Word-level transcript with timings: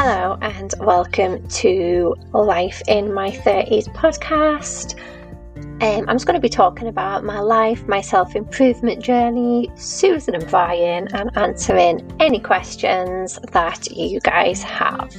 Hello, 0.00 0.38
and 0.42 0.72
welcome 0.78 1.44
to 1.48 2.14
Life 2.32 2.80
in 2.86 3.12
My 3.12 3.32
30s 3.32 3.92
podcast. 3.94 4.96
Um, 5.82 6.08
I'm 6.08 6.14
just 6.14 6.24
going 6.24 6.36
to 6.36 6.40
be 6.40 6.48
talking 6.48 6.86
about 6.86 7.24
my 7.24 7.40
life, 7.40 7.84
my 7.88 8.00
self 8.00 8.36
improvement 8.36 9.02
journey, 9.02 9.72
Susan 9.74 10.36
and 10.36 10.48
Brian, 10.48 11.08
and 11.16 11.36
answering 11.36 12.08
any 12.20 12.38
questions 12.38 13.40
that 13.50 13.90
you 13.90 14.20
guys 14.20 14.62
have. 14.62 15.12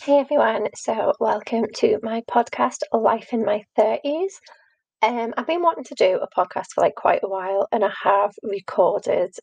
Hey 0.00 0.18
everyone, 0.18 0.68
so 0.74 1.12
welcome 1.20 1.66
to 1.74 1.98
my 2.02 2.22
podcast, 2.22 2.78
Life 2.94 3.34
in 3.34 3.44
My 3.44 3.62
30s. 3.78 4.32
Um, 5.02 5.34
I've 5.36 5.46
been 5.46 5.60
wanting 5.60 5.84
to 5.84 5.94
do 5.94 6.20
a 6.22 6.28
podcast 6.34 6.68
for 6.74 6.80
like 6.80 6.94
quite 6.94 7.20
a 7.22 7.28
while, 7.28 7.68
and 7.70 7.84
I 7.84 7.92
have 8.02 8.32
recorded 8.42 9.34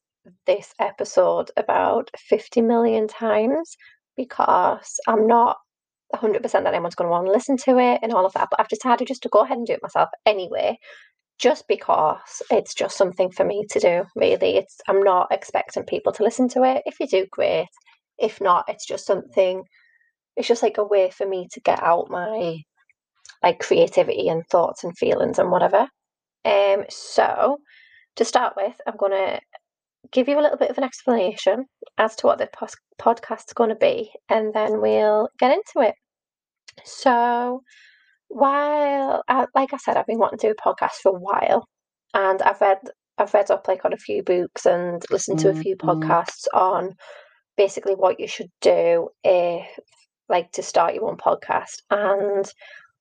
this 0.46 0.74
episode 0.80 1.52
about 1.58 2.10
50 2.18 2.62
million 2.62 3.08
times 3.08 3.76
because 4.18 5.00
I'm 5.08 5.28
not 5.28 5.58
100% 6.16 6.42
that 6.52 6.66
anyone's 6.68 6.96
going 6.96 7.08
to 7.08 7.12
want 7.12 7.26
to 7.28 7.32
listen 7.32 7.58
to 7.58 7.78
it 7.78 8.00
and 8.04 8.14
all 8.14 8.26
of 8.26 8.34
that, 8.34 8.50
but 8.52 8.60
I've 8.60 8.68
decided 8.68 9.08
just 9.08 9.24
to 9.24 9.30
go 9.30 9.40
ahead 9.40 9.58
and 9.58 9.66
do 9.66 9.74
it 9.74 9.84
myself 9.84 10.10
anyway, 10.26 10.78
just 11.40 11.68
because 11.68 12.42
it's 12.52 12.74
just 12.74 12.98
something 12.98 13.32
for 13.32 13.46
me 13.46 13.66
to 13.70 13.80
do, 13.80 14.06
really. 14.16 14.58
It's 14.58 14.78
I'm 14.88 15.02
not 15.02 15.28
expecting 15.32 15.84
people 15.84 16.12
to 16.14 16.24
listen 16.24 16.50
to 16.50 16.64
it. 16.64 16.84
If 16.86 17.00
you 17.00 17.08
do, 17.08 17.26
great. 17.32 17.68
If 18.20 18.42
not, 18.42 18.66
it's 18.68 18.86
just 18.86 19.06
something 19.06 19.64
it's 20.36 20.48
just 20.48 20.64
like 20.64 20.78
a 20.78 20.84
way 20.84 21.10
for 21.12 21.28
me 21.28 21.48
to 21.52 21.60
get 21.62 21.82
out 21.84 22.10
my 22.10 22.60
like 23.44 23.60
creativity 23.60 24.30
and 24.30 24.44
thoughts 24.48 24.84
and 24.84 24.98
feelings 24.98 25.40
and 25.40 25.52
whatever. 25.52 25.88
Um, 26.46 26.86
so 26.90 27.58
to 28.16 28.26
start 28.26 28.54
with, 28.56 28.80
I'm 28.88 28.98
gonna 28.98 29.40
give 30.12 30.28
you 30.28 30.40
a 30.40 30.42
little 30.42 30.58
bit 30.58 30.70
of 30.72 30.78
an 30.78 30.84
explanation 30.84 31.66
as 31.98 32.16
to 32.18 32.28
what 32.28 32.38
the 32.40 32.48
pos- 32.54 32.76
podcast's 33.00 33.54
going 33.54 33.70
to 33.70 33.76
be, 33.76 34.12
and 34.30 34.54
then 34.54 34.82
we'll 34.82 35.30
get 35.40 35.52
into 35.52 35.88
it. 35.88 35.96
So, 36.84 37.62
while, 38.30 39.24
I, 39.28 39.46
like 39.56 39.74
I 39.74 39.78
said, 39.78 39.98
I've 39.98 40.08
been 40.08 40.20
wanting 40.20 40.40
to 40.40 40.48
do 40.48 40.56
a 40.58 40.70
podcast 40.70 40.96
for 41.02 41.16
a 41.16 41.20
while, 41.20 41.68
and 42.14 42.42
I've 42.42 42.62
read 42.62 42.78
I've 43.18 43.34
read 43.34 43.52
up 43.52 43.68
like 43.68 43.86
on 43.86 43.94
a 43.94 43.98
few 43.98 44.24
books 44.24 44.66
and 44.66 45.04
listened 45.12 45.40
to 45.40 45.50
a 45.50 45.54
few 45.54 45.76
Mm-hmm. 45.76 45.90
podcasts 45.90 46.46
on 46.54 46.94
basically 47.58 47.94
what 47.94 48.20
you 48.20 48.28
should 48.28 48.50
do 48.62 49.10
if 49.24 49.68
like 50.30 50.52
to 50.54 50.64
start 50.64 50.96
your 50.96 51.10
own 51.10 51.18
podcast. 51.18 51.82
And 51.92 52.46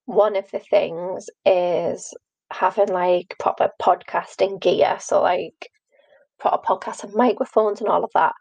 one 0.07 0.37
of 0.37 0.51
the 0.51 0.59
things 0.59 1.27
is 1.47 2.13
having 2.53 2.89
like 2.89 3.35
proper 3.39 3.71
podcasting 3.81 4.61
gear. 4.61 4.99
So 5.01 5.23
like 5.23 5.71
proper 6.41 6.63
podcast 6.67 7.05
and 7.05 7.15
microphones 7.15 7.81
and 7.81 7.89
all 7.89 8.05
of 8.05 8.11
that. 8.15 8.33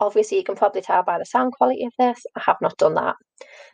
Obviously, 0.00 0.36
you 0.36 0.44
can 0.44 0.56
probably 0.56 0.82
tell 0.82 1.02
by 1.02 1.18
the 1.18 1.24
sound 1.24 1.52
quality 1.52 1.84
of 1.84 1.92
this, 1.98 2.26
I 2.36 2.42
have 2.44 2.58
not 2.60 2.76
done 2.76 2.94
that. 2.94 3.16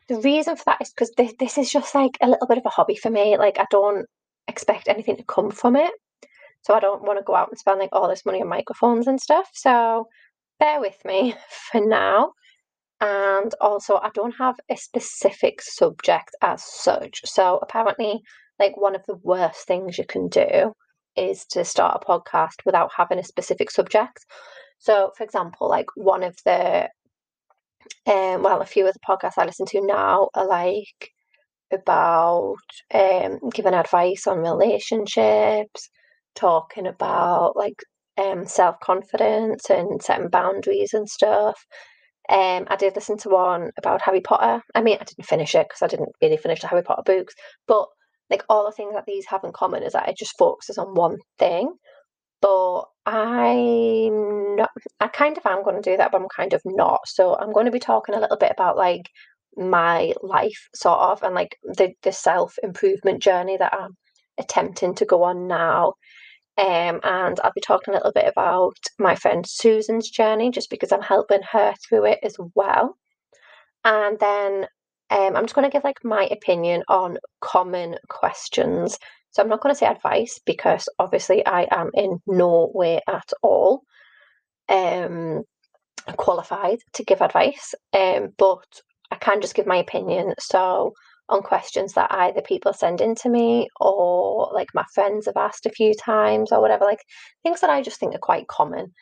The 0.09 0.21
reason 0.21 0.57
for 0.57 0.65
that 0.67 0.81
is 0.81 0.91
because 0.91 1.11
this, 1.17 1.33
this 1.39 1.59
is 1.59 1.71
just 1.71 1.95
like 1.95 2.17
a 2.21 2.29
little 2.29 2.47
bit 2.47 2.59
of 2.59 2.67
a 2.67 2.71
hobby 2.71 2.95
for 2.95 3.11
me. 3.11 3.37
Like, 3.37 3.59
I 3.59 3.67
don't 3.71 4.07
expect 4.47 4.89
anything 4.89 5.17
to 5.17 5.25
come 5.25 5.51
from 5.51 5.75
it. 5.75 5.93
So, 6.63 6.75
I 6.75 6.81
don't 6.81 7.03
want 7.03 7.19
to 7.19 7.25
go 7.25 7.35
out 7.35 7.49
and 7.49 7.59
spend 7.59 7.81
like 7.81 7.89
all 7.93 8.09
this 8.09 8.25
money 8.25 8.41
on 8.41 8.49
microphones 8.49 9.09
and 9.09 9.21
stuff. 9.21 9.49
So, 9.53 10.07
bear 10.61 10.81
with 10.81 10.99
me 11.05 11.35
for 11.73 11.81
now. 11.85 12.33
And 13.01 13.53
also, 13.61 13.97
I 13.97 14.11
don't 14.15 14.37
have 14.39 14.55
a 14.71 14.77
specific 14.77 15.61
subject 15.61 16.31
as 16.41 16.63
such. 16.63 17.21
So, 17.25 17.59
apparently, 17.61 18.21
like 18.61 18.77
one 18.77 18.95
of 18.95 19.05
the 19.07 19.17
worst 19.25 19.67
things 19.67 19.99
you 19.99 20.05
can 20.07 20.29
do 20.29 20.73
is 21.17 21.45
to 21.47 21.65
start 21.65 22.03
a 22.03 22.07
podcast 22.07 22.65
without 22.65 22.91
having 22.97 23.19
a 23.19 23.25
specific 23.25 23.71
subject. 23.71 24.25
So, 24.79 25.13
for 25.17 25.25
example, 25.25 25.69
like 25.69 25.87
one 25.95 26.23
of 26.23 26.37
the, 26.45 26.89
um, 28.07 28.43
well, 28.43 28.61
a 28.61 28.67
few 28.67 28.87
of 28.87 28.95
the 28.95 29.01
podcasts 29.01 29.39
I 29.39 29.45
listen 29.45 29.67
to 29.67 29.87
now 29.87 30.29
are 30.35 30.47
like 30.47 31.11
about 31.73 32.57
um, 32.93 33.39
giving 33.55 33.75
advice 33.75 34.27
on 34.27 34.39
relationships, 34.39 35.89
talking 36.35 36.87
about 36.87 37.57
like 37.57 37.81
um, 38.19 38.47
self 38.47 38.79
confidence 38.81 39.71
and 39.71 40.03
setting 40.03 40.29
boundaries 40.29 40.93
and 40.93 41.09
stuff. 41.09 41.65
Um, 42.29 42.67
I 42.69 42.77
did 42.77 42.95
listen 42.95 43.19
to 43.19 43.31
one 43.31 43.71
about 43.79 44.03
Harry 44.03 44.21
Potter. 44.21 44.63
I 44.75 44.83
mean, 44.83 44.99
I 45.01 45.05
didn't 45.05 45.27
finish 45.27 45.55
it 45.55 45.67
because 45.69 45.83
I 45.83 45.89
didn't 45.89 46.13
really 46.23 46.37
finish 46.37 46.61
the 46.61 46.69
Harry 46.69 46.83
Potter 46.83 47.03
books, 47.05 47.35
but 47.67 47.87
like 48.33 48.45
all 48.49 48.65
the 48.65 48.73
things 48.73 48.95
that 48.95 49.05
these 49.07 49.27
have 49.27 49.45
in 49.45 49.53
common 49.53 49.83
is 49.83 49.93
that 49.93 50.09
it 50.09 50.17
just 50.17 50.39
focuses 50.39 50.79
on 50.79 50.95
one 50.95 51.19
thing. 51.39 51.75
But 52.41 52.85
I'm 53.07 54.57
not, 54.57 54.71
I 55.01 55.09
kind 55.09 55.37
of 55.37 55.47
am 55.47 55.63
going 55.63 55.81
to 55.81 55.91
do 55.91 55.97
that, 55.97 56.11
but 56.11 56.21
I'm 56.21 56.29
kind 56.35 56.55
of 56.55 56.63
not. 56.65 57.01
So 57.07 57.37
I'm 57.37 57.53
going 57.53 57.67
to 57.67 57.73
be 57.73 57.79
talking 57.79 58.15
a 58.15 58.21
little 58.21 58.39
bit 58.39 58.51
about 58.51 58.77
like 58.77 59.09
my 59.57 60.15
life, 60.23 60.69
sort 60.75 60.99
of, 60.99 61.23
and 61.23 61.35
like 61.35 61.57
the, 61.63 61.93
the 62.03 62.13
self 62.13 62.57
improvement 62.63 63.23
journey 63.23 63.57
that 63.59 63.75
I'm 63.75 63.97
attempting 64.39 64.95
to 64.97 65.05
go 65.05 65.23
on 65.23 65.47
now. 65.47 65.95
Um, 66.59 67.01
and 67.05 67.41
I'll 67.43 67.53
be 67.55 67.61
talking 67.61 67.95
a 67.95 67.97
little 67.99 68.13
bit 68.13 68.27
about 68.27 68.77
my 68.99 69.15
friend 69.15 69.45
Susan's 69.47 70.11
journey, 70.11 70.51
just 70.51 70.71
because 70.71 70.91
I'm 70.91 71.03
helping 71.03 71.43
her 71.53 71.75
through 71.87 72.07
it 72.07 72.19
as 72.23 72.37
well. 72.55 72.97
And 73.85 74.19
then 74.19 74.67
um, 75.13 75.37
I'm 75.37 75.45
just 75.45 75.55
going 75.55 75.69
to 75.69 75.73
give 75.73 75.85
like 75.85 76.03
my 76.05 76.27
opinion 76.31 76.83
on 76.89 77.19
common 77.43 77.97
questions. 78.09 78.99
So 79.31 79.43
I'm 79.43 79.49
not 79.49 79.61
going 79.61 79.75
to 79.75 79.79
say 79.79 79.87
advice 79.87 80.41
because 80.47 80.89
obviously 80.99 81.45
I 81.47 81.67
am 81.71 81.91
in 81.95 82.19
no 82.27 82.71
way 82.75 83.01
at 83.09 83.31
all 83.43 83.83
um, 84.71 85.43
qualified 86.17 86.79
to 86.95 87.05
give 87.05 87.21
advice, 87.21 87.75
um, 87.93 88.31
but 88.39 88.65
I 89.11 89.17
can 89.17 89.43
just 89.43 89.55
give 89.55 89.67
my 89.67 89.77
opinion. 89.77 90.33
So 90.41 90.93
on 91.29 91.43
questions 91.43 91.93
that 91.93 92.13
either 92.13 92.41
people 92.41 92.73
send 92.73 93.03
in 93.03 93.15
to 93.17 93.29
me 93.29 93.69
or 93.81 94.51
like 94.55 94.69
my 94.75 94.85
friends 94.95 95.27
have 95.27 95.37
asked 95.37 95.67
a 95.67 95.71
few 95.71 95.95
times 95.95 96.53
or 96.53 96.61
whatever, 96.63 96.87
like 96.87 97.03
things 97.43 97.61
that 97.61 97.71
I 97.71 97.83
just 97.83 98.01
think 98.01 98.15
are 98.15 98.19
quite 98.19 98.49
common. 98.49 98.93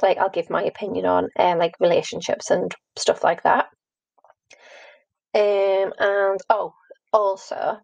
Like 0.00 0.18
I'll 0.18 0.28
give 0.28 0.50
my 0.50 0.64
opinion 0.64 1.06
on 1.06 1.28
um, 1.38 1.58
like 1.58 1.74
relationships 1.78 2.50
and 2.50 2.74
stuff 2.96 3.22
like 3.22 3.44
that. 3.44 3.66
Um, 5.34 5.92
and 5.98 6.40
oh, 6.50 6.74
also, 7.12 7.78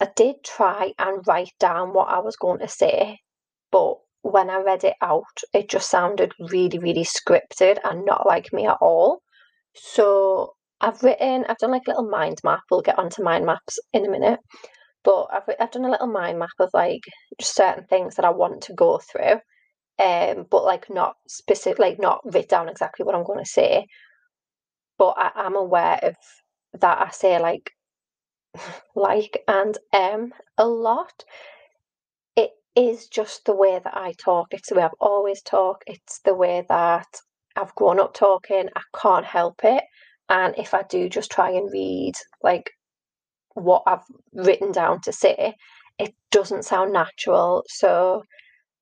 I 0.00 0.08
did 0.16 0.36
try 0.44 0.92
and 0.98 1.26
write 1.26 1.52
down 1.58 1.92
what 1.92 2.08
I 2.08 2.20
was 2.20 2.36
going 2.36 2.60
to 2.60 2.68
say, 2.68 3.18
but 3.72 3.96
when 4.22 4.50
I 4.50 4.58
read 4.58 4.84
it 4.84 4.96
out, 5.02 5.24
it 5.54 5.68
just 5.68 5.90
sounded 5.90 6.32
really, 6.38 6.78
really 6.78 7.04
scripted 7.04 7.78
and 7.84 8.04
not 8.04 8.26
like 8.26 8.52
me 8.52 8.66
at 8.66 8.78
all. 8.80 9.20
So 9.74 10.54
I've 10.80 11.02
written, 11.02 11.44
I've 11.48 11.58
done 11.58 11.70
like 11.72 11.82
a 11.86 11.90
little 11.90 12.08
mind 12.08 12.38
map. 12.44 12.60
We'll 12.70 12.82
get 12.82 12.98
onto 12.98 13.22
mind 13.22 13.46
maps 13.46 13.78
in 13.92 14.06
a 14.06 14.10
minute, 14.10 14.40
but 15.04 15.26
I've 15.32 15.44
I've 15.60 15.70
done 15.70 15.84
a 15.84 15.90
little 15.90 16.06
mind 16.08 16.38
map 16.38 16.50
of 16.60 16.70
like 16.74 17.02
just 17.40 17.54
certain 17.56 17.84
things 17.86 18.16
that 18.16 18.24
I 18.24 18.30
want 18.30 18.62
to 18.64 18.74
go 18.74 18.98
through, 18.98 19.40
um, 19.98 20.46
but 20.50 20.64
like 20.64 20.90
not 20.90 21.14
specific, 21.28 21.78
like 21.78 21.98
not 22.00 22.20
written 22.24 22.48
down 22.48 22.68
exactly 22.68 23.04
what 23.04 23.14
I'm 23.14 23.24
going 23.24 23.38
to 23.44 23.50
say. 23.50 23.86
But 24.98 25.14
I 25.18 25.46
am 25.46 25.56
aware 25.56 25.98
of 26.02 26.14
that. 26.74 27.00
I 27.00 27.10
say 27.10 27.38
like 27.40 27.72
like 28.94 29.42
and 29.48 29.76
um 29.94 30.32
a 30.58 30.66
lot. 30.66 31.24
It 32.36 32.50
is 32.76 33.08
just 33.08 33.44
the 33.44 33.54
way 33.54 33.80
that 33.82 33.96
I 33.96 34.12
talk. 34.12 34.48
It's 34.52 34.68
the 34.68 34.76
way 34.76 34.82
I've 34.84 35.00
always 35.00 35.42
talked. 35.42 35.84
It's 35.86 36.20
the 36.20 36.34
way 36.34 36.64
that 36.68 37.06
I've 37.56 37.74
grown 37.74 38.00
up 38.00 38.14
talking. 38.14 38.68
I 38.76 38.82
can't 39.00 39.26
help 39.26 39.60
it. 39.64 39.84
And 40.28 40.54
if 40.58 40.74
I 40.74 40.82
do 40.82 41.08
just 41.08 41.30
try 41.30 41.50
and 41.50 41.70
read 41.72 42.14
like 42.42 42.70
what 43.54 43.82
I've 43.86 44.04
written 44.32 44.72
down 44.72 45.00
to 45.02 45.12
say, 45.12 45.54
it 45.98 46.14
doesn't 46.30 46.64
sound 46.64 46.92
natural. 46.92 47.64
So 47.68 48.22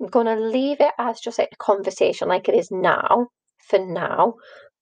I'm 0.00 0.08
gonna 0.08 0.36
leave 0.36 0.80
it 0.80 0.94
as 0.98 1.20
just 1.20 1.38
a 1.38 1.48
conversation 1.58 2.28
like 2.28 2.48
it 2.48 2.54
is 2.54 2.70
now 2.70 3.28
for 3.68 3.78
now. 3.78 4.34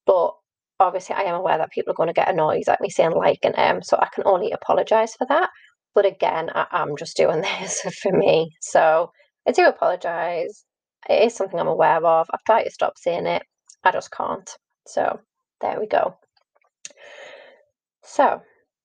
But 0.06 0.34
obviously 0.80 1.16
I 1.16 1.22
am 1.22 1.34
aware 1.34 1.58
that 1.58 1.70
people 1.70 1.92
are 1.92 1.96
going 1.96 2.08
to 2.08 2.12
get 2.12 2.28
annoyed 2.28 2.68
at 2.68 2.80
me 2.80 2.90
saying 2.90 3.12
like 3.12 3.38
and 3.42 3.54
um, 3.58 3.82
so 3.82 3.96
I 3.98 4.08
can 4.14 4.24
only 4.26 4.52
apologise 4.52 5.14
for 5.14 5.26
that. 5.28 5.50
But 5.94 6.06
again, 6.06 6.50
I 6.54 6.66
am 6.72 6.96
just 6.96 7.16
doing 7.16 7.40
this 7.60 7.80
for 8.02 8.12
me. 8.12 8.50
So 8.60 9.10
I 9.48 9.52
do 9.52 9.66
apologise. 9.66 10.64
It 11.08 11.24
is 11.24 11.34
something 11.34 11.58
I'm 11.58 11.68
aware 11.68 12.04
of. 12.04 12.26
I've 12.32 12.44
tried 12.44 12.64
to 12.64 12.70
stop 12.70 12.98
saying 12.98 13.26
it. 13.26 13.42
I 13.84 13.92
just 13.92 14.10
can't. 14.10 14.50
So 14.86 15.20
there 15.60 15.78
we 15.80 15.86
go. 15.86 16.16
So 18.04 18.40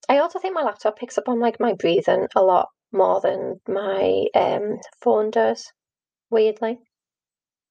I 0.10 0.18
also 0.20 0.40
think 0.40 0.54
my 0.54 0.64
laptop 0.64 0.98
picks 0.98 1.18
up 1.18 1.28
on 1.30 1.40
like 1.40 1.60
my 1.60 1.74
breathing 1.74 2.28
a 2.36 2.42
lot 2.42 2.68
more 2.92 3.22
than 3.22 3.60
my 3.68 4.26
um, 4.36 4.78
phone 5.02 5.32
does, 5.32 5.72
weirdly. 6.30 6.80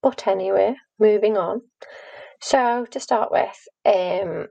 But 0.03 0.27
anyway, 0.27 0.77
moving 0.99 1.37
on. 1.37 1.63
So 2.41 2.87
to 2.91 3.01
start 3.01 3.31
with, 3.31 3.59
um, 3.85 4.47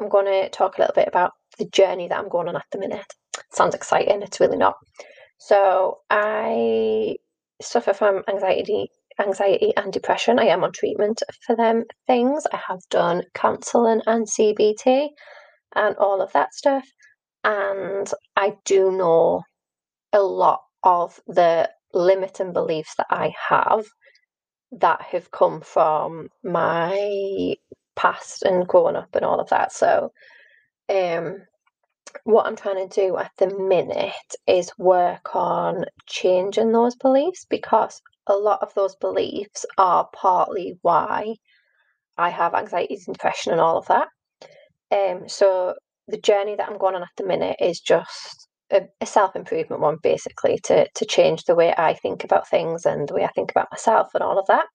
I'm 0.00 0.08
going 0.08 0.26
to 0.26 0.48
talk 0.50 0.76
a 0.78 0.82
little 0.82 0.94
bit 0.94 1.08
about 1.08 1.32
the 1.58 1.66
journey 1.66 2.08
that 2.08 2.18
I'm 2.18 2.28
going 2.28 2.48
on 2.48 2.56
at 2.56 2.64
the 2.72 2.78
minute. 2.78 3.06
Sounds 3.52 3.74
exciting, 3.74 4.22
it's 4.22 4.40
really 4.40 4.56
not. 4.56 4.74
So 5.38 5.98
I 6.10 7.16
suffer 7.60 7.92
from 7.92 8.22
anxiety 8.28 8.90
anxiety 9.18 9.72
and 9.76 9.92
depression. 9.92 10.38
I 10.38 10.44
am 10.44 10.62
on 10.62 10.72
treatment 10.72 11.22
for 11.46 11.56
them 11.56 11.84
things. 12.06 12.44
I 12.52 12.60
have 12.68 12.80
done 12.90 13.22
counselling 13.34 14.02
and 14.06 14.26
CBT 14.26 15.08
and 15.74 15.96
all 15.96 16.20
of 16.20 16.32
that 16.32 16.52
stuff. 16.54 16.84
And 17.44 18.10
I 18.36 18.54
do 18.64 18.92
know 18.92 19.42
a 20.12 20.20
lot 20.20 20.60
of 20.82 21.18
the 21.26 21.70
limiting 21.94 22.52
beliefs 22.52 22.94
that 22.98 23.06
I 23.10 23.32
have 23.48 23.86
that 24.72 25.02
have 25.02 25.30
come 25.30 25.60
from 25.60 26.28
my 26.44 27.54
past 27.94 28.42
and 28.42 28.66
growing 28.66 28.96
up 28.96 29.14
and 29.14 29.24
all 29.24 29.40
of 29.40 29.48
that. 29.50 29.72
So, 29.72 30.12
um, 30.88 31.38
what 32.24 32.46
I'm 32.46 32.56
trying 32.56 32.88
to 32.88 33.00
do 33.06 33.16
at 33.16 33.32
the 33.38 33.56
minute 33.58 34.12
is 34.46 34.72
work 34.78 35.34
on 35.34 35.84
changing 36.06 36.72
those 36.72 36.96
beliefs 36.96 37.46
because 37.48 38.00
a 38.26 38.34
lot 38.34 38.60
of 38.62 38.74
those 38.74 38.96
beliefs 38.96 39.64
are 39.78 40.08
partly 40.12 40.78
why 40.82 41.34
I 42.18 42.30
have 42.30 42.54
anxiety 42.54 42.94
and 43.06 43.14
depression 43.14 43.52
and 43.52 43.60
all 43.60 43.78
of 43.78 43.86
that. 43.88 44.08
Um, 44.90 45.28
so 45.28 45.74
the 46.08 46.18
journey 46.18 46.56
that 46.56 46.68
I'm 46.68 46.78
going 46.78 46.94
on 46.94 47.02
at 47.02 47.08
the 47.16 47.26
minute 47.26 47.56
is 47.60 47.80
just 47.80 48.45
a, 48.72 48.82
a 49.00 49.06
self 49.06 49.36
improvement 49.36 49.82
one, 49.82 49.98
basically, 50.02 50.58
to 50.64 50.88
to 50.94 51.04
change 51.06 51.44
the 51.44 51.54
way 51.54 51.74
I 51.76 51.94
think 51.94 52.24
about 52.24 52.48
things 52.48 52.86
and 52.86 53.08
the 53.08 53.14
way 53.14 53.24
I 53.24 53.30
think 53.34 53.50
about 53.50 53.68
myself 53.70 54.08
and 54.14 54.22
all 54.22 54.38
of 54.38 54.46
that. 54.48 54.66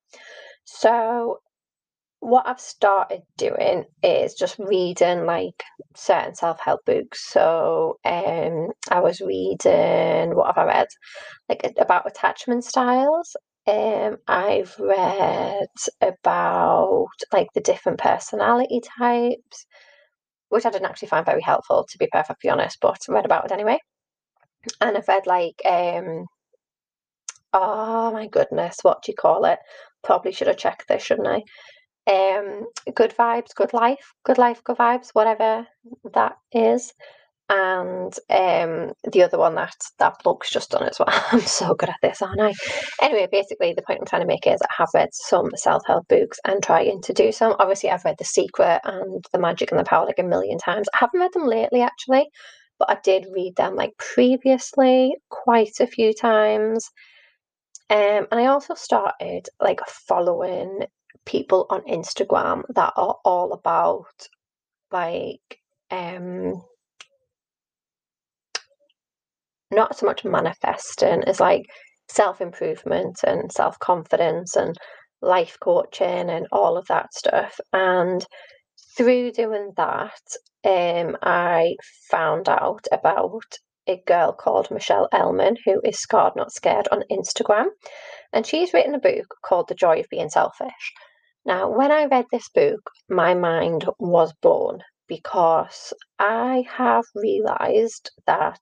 So 0.66 1.40
what 2.22 2.48
I've 2.48 2.60
started 2.60 3.22
doing 3.38 3.86
is 4.04 4.36
just 4.36 4.60
reading 4.60 5.26
like 5.26 5.64
certain 5.96 6.36
self 6.36 6.60
help 6.60 6.86
books. 6.86 7.28
So 7.32 7.98
um, 8.06 8.70
I 8.92 9.00
was 9.02 9.22
reading 9.22 10.36
what 10.36 10.48
have 10.48 10.58
I 10.60 10.66
read? 10.66 10.88
Like 11.50 11.74
about 11.80 12.08
attachment 12.08 12.64
styles. 12.64 13.36
Um, 13.68 14.18
I've 14.28 14.76
read 14.80 15.68
about 16.02 17.08
like 17.32 17.48
the 17.54 17.62
different 17.62 18.00
personality 18.00 18.82
types, 19.00 19.66
which 20.52 20.66
I 20.66 20.70
didn't 20.70 20.86
actually 20.86 21.08
find 21.10 21.26
very 21.26 21.42
helpful 21.42 21.86
to 21.90 21.98
be 21.98 22.08
perfectly 22.12 22.50
honest, 22.50 22.78
but 22.82 23.00
read 23.10 23.26
about 23.26 23.46
it 23.46 23.52
anyway. 23.52 23.80
And 24.80 24.96
I've 24.96 25.08
read 25.08 25.26
like 25.26 25.62
um, 25.66 26.26
oh 27.54 28.12
my 28.12 28.28
goodness, 28.28 28.78
what 28.84 29.02
do 29.04 29.12
you 29.12 29.16
call 29.16 29.46
it? 29.46 29.60
Probably 30.04 30.32
should 30.32 30.48
have 30.48 30.58
checked 30.58 30.88
this, 30.88 31.04
shouldn't 31.04 31.28
I? 31.28 31.42
um, 32.08 32.68
good 32.96 33.14
vibes, 33.18 33.54
good 33.56 33.74
life, 33.74 34.14
good 34.26 34.38
life, 34.38 34.64
good 34.64 34.78
vibes, 34.78 35.10
whatever 35.14 35.68
that 36.14 36.38
is. 36.52 36.94
And 37.54 38.14
um, 38.30 38.94
the 39.12 39.24
other 39.24 39.38
one 39.38 39.56
that 39.56 39.76
that 40.00 40.24
book's 40.24 40.50
just 40.50 40.72
done 40.72 40.84
as 40.84 40.98
well. 40.98 41.10
I'm 41.34 41.42
so 41.42 41.76
good 41.76 41.90
at 41.90 41.98
this, 42.02 42.22
aren't 42.22 42.40
I? 42.40 42.54
Anyway, 43.02 43.28
basically, 43.30 43.74
the 43.74 43.82
point 43.82 44.00
I'm 44.00 44.06
trying 44.06 44.22
to 44.22 44.28
make 44.28 44.48
is 44.48 44.62
I 44.62 44.74
have 44.78 44.88
read 44.94 45.10
some 45.12 45.50
self 45.56 45.84
help 45.86 46.08
books 46.08 46.40
and 46.48 46.64
trying 46.64 47.02
to 47.02 47.12
do 47.14 47.34
some. 47.34 47.58
Obviously, 47.60 47.90
I've 47.90 48.06
read 48.06 48.16
The 48.18 48.24
Secret 48.24 48.80
and 48.86 49.26
The 49.34 49.40
Magic 49.40 49.70
and 49.70 49.80
the 49.80 49.84
Power 49.84 50.06
like 50.06 50.20
a 50.20 50.24
million 50.24 50.60
times. 50.60 50.88
I 50.94 50.98
haven't 51.00 51.20
read 51.20 51.34
them 51.34 51.46
lately, 51.46 51.82
actually, 51.82 52.26
but 52.80 52.90
I 52.90 52.98
did 53.04 53.26
read 53.34 53.58
them 53.58 53.76
like 53.76 53.92
previously 53.98 55.14
quite 55.30 55.82
a 55.82 55.88
few 55.88 56.14
times. 56.14 56.90
Um, 57.90 58.28
and 58.32 58.40
I 58.40 58.46
also 58.46 58.76
started 58.76 59.48
like 59.60 59.82
following 60.08 60.86
people 61.26 61.66
on 61.70 61.82
Instagram 61.82 62.64
that 62.76 62.94
are 62.96 63.18
all 63.26 63.52
about 63.52 64.06
like 64.90 65.60
um 65.92 66.62
not 69.72 69.98
so 69.98 70.06
much 70.06 70.24
manifesting 70.26 71.24
as 71.26 71.40
like 71.40 71.66
self 72.10 72.42
improvement 72.42 73.22
and 73.26 73.52
self 73.52 73.80
confidence 73.80 74.56
and 74.56 74.78
life 75.22 75.58
coaching 75.62 76.30
and 76.30 76.48
all 76.52 76.78
of 76.78 76.88
that 76.88 77.14
stuff. 77.14 77.60
And 77.74 78.26
through 78.98 79.32
doing 79.32 79.72
that, 79.78 80.22
um, 80.66 81.18
I 81.22 81.76
found 82.10 82.50
out 82.50 82.86
about 82.92 83.46
a 83.88 84.02
girl 84.06 84.32
called 84.32 84.70
Michelle 84.70 85.08
Elman 85.12 85.58
who 85.66 85.82
is 85.84 86.00
Scarred 86.00 86.36
Not 86.36 86.52
Scared 86.52 86.88
on 86.92 87.04
Instagram. 87.12 87.68
And 88.34 88.46
she's 88.46 88.74
written 88.74 88.96
a 88.96 89.00
book 89.00 89.36
called 89.44 89.68
The 89.68 89.76
Joy 89.76 90.00
of 90.02 90.10
Being 90.10 90.30
Selfish. 90.30 90.94
Now, 91.46 91.70
when 91.70 91.92
I 91.92 92.06
read 92.06 92.26
this 92.32 92.50
book, 92.50 92.82
my 93.10 93.34
mind 93.34 93.86
was 93.98 94.34
blown 94.42 94.84
because 95.08 95.94
I 96.20 96.64
have 96.70 97.06
realised 97.16 98.12
that 98.28 98.62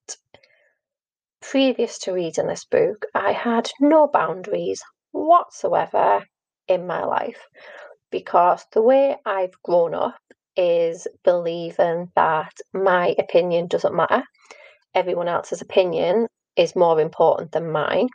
previous 1.41 1.99
to 1.99 2.13
reading 2.13 2.47
this 2.47 2.65
book, 2.65 3.05
I 3.15 3.31
had 3.31 3.69
no 3.79 4.07
boundaries 4.07 4.81
whatsoever 5.11 6.23
in 6.67 6.87
my 6.87 7.03
life 7.03 7.39
because 8.11 8.65
the 8.73 8.81
way 8.81 9.15
I've 9.25 9.61
grown 9.63 9.93
up 9.93 10.19
is 10.55 11.07
believing 11.23 12.11
that 12.15 12.53
my 12.73 13.15
opinion 13.17 13.67
doesn't 13.67 13.95
matter. 13.95 14.23
Everyone 14.93 15.27
else's 15.27 15.61
opinion 15.61 16.27
is 16.55 16.75
more 16.75 16.99
important 16.99 17.51
than 17.51 17.71
mine. 17.71 18.09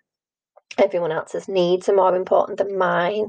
Everyone 0.78 1.12
else's 1.12 1.48
needs 1.48 1.88
are 1.88 1.94
more 1.94 2.16
important 2.16 2.58
than 2.58 2.76
mine 2.76 3.26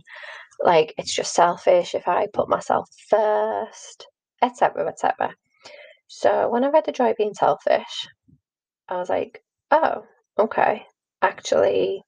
like 0.64 0.94
it's 0.98 1.14
just 1.14 1.34
selfish 1.34 1.96
if 1.96 2.08
I 2.08 2.28
put 2.34 2.50
myself 2.50 2.90
first, 3.10 4.08
etc., 4.42 4.88
etc. 4.88 5.34
So 6.08 6.50
when 6.50 6.64
I 6.64 6.70
read 6.70 6.86
The 6.86 6.92
Joy 6.92 7.12
of 7.12 7.18
Being 7.18 7.34
Selfish, 7.34 8.08
I 8.88 8.98
was 8.98 9.10
like, 9.10 9.42
oh, 9.76 10.06
okay, 10.40 10.86
actually, 11.22 12.04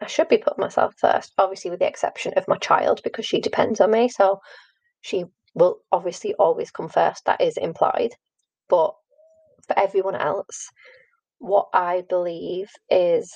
I 0.00 0.06
should 0.06 0.28
be 0.28 0.38
putting 0.38 0.62
myself 0.62 0.94
first, 0.98 1.32
obviously, 1.36 1.70
with 1.70 1.80
the 1.80 1.86
exception 1.86 2.32
of 2.36 2.48
my 2.48 2.56
child 2.56 3.00
because 3.04 3.26
she 3.26 3.40
depends 3.40 3.80
on 3.80 3.90
me. 3.90 4.08
So 4.08 4.40
she 5.02 5.24
will 5.54 5.78
obviously 5.92 6.34
always 6.34 6.70
come 6.70 6.88
first, 6.88 7.24
that 7.26 7.40
is 7.40 7.56
implied. 7.56 8.12
But 8.68 8.94
for 9.66 9.78
everyone 9.78 10.16
else, 10.16 10.68
what 11.38 11.68
I 11.74 12.02
believe 12.08 12.68
is 12.88 13.30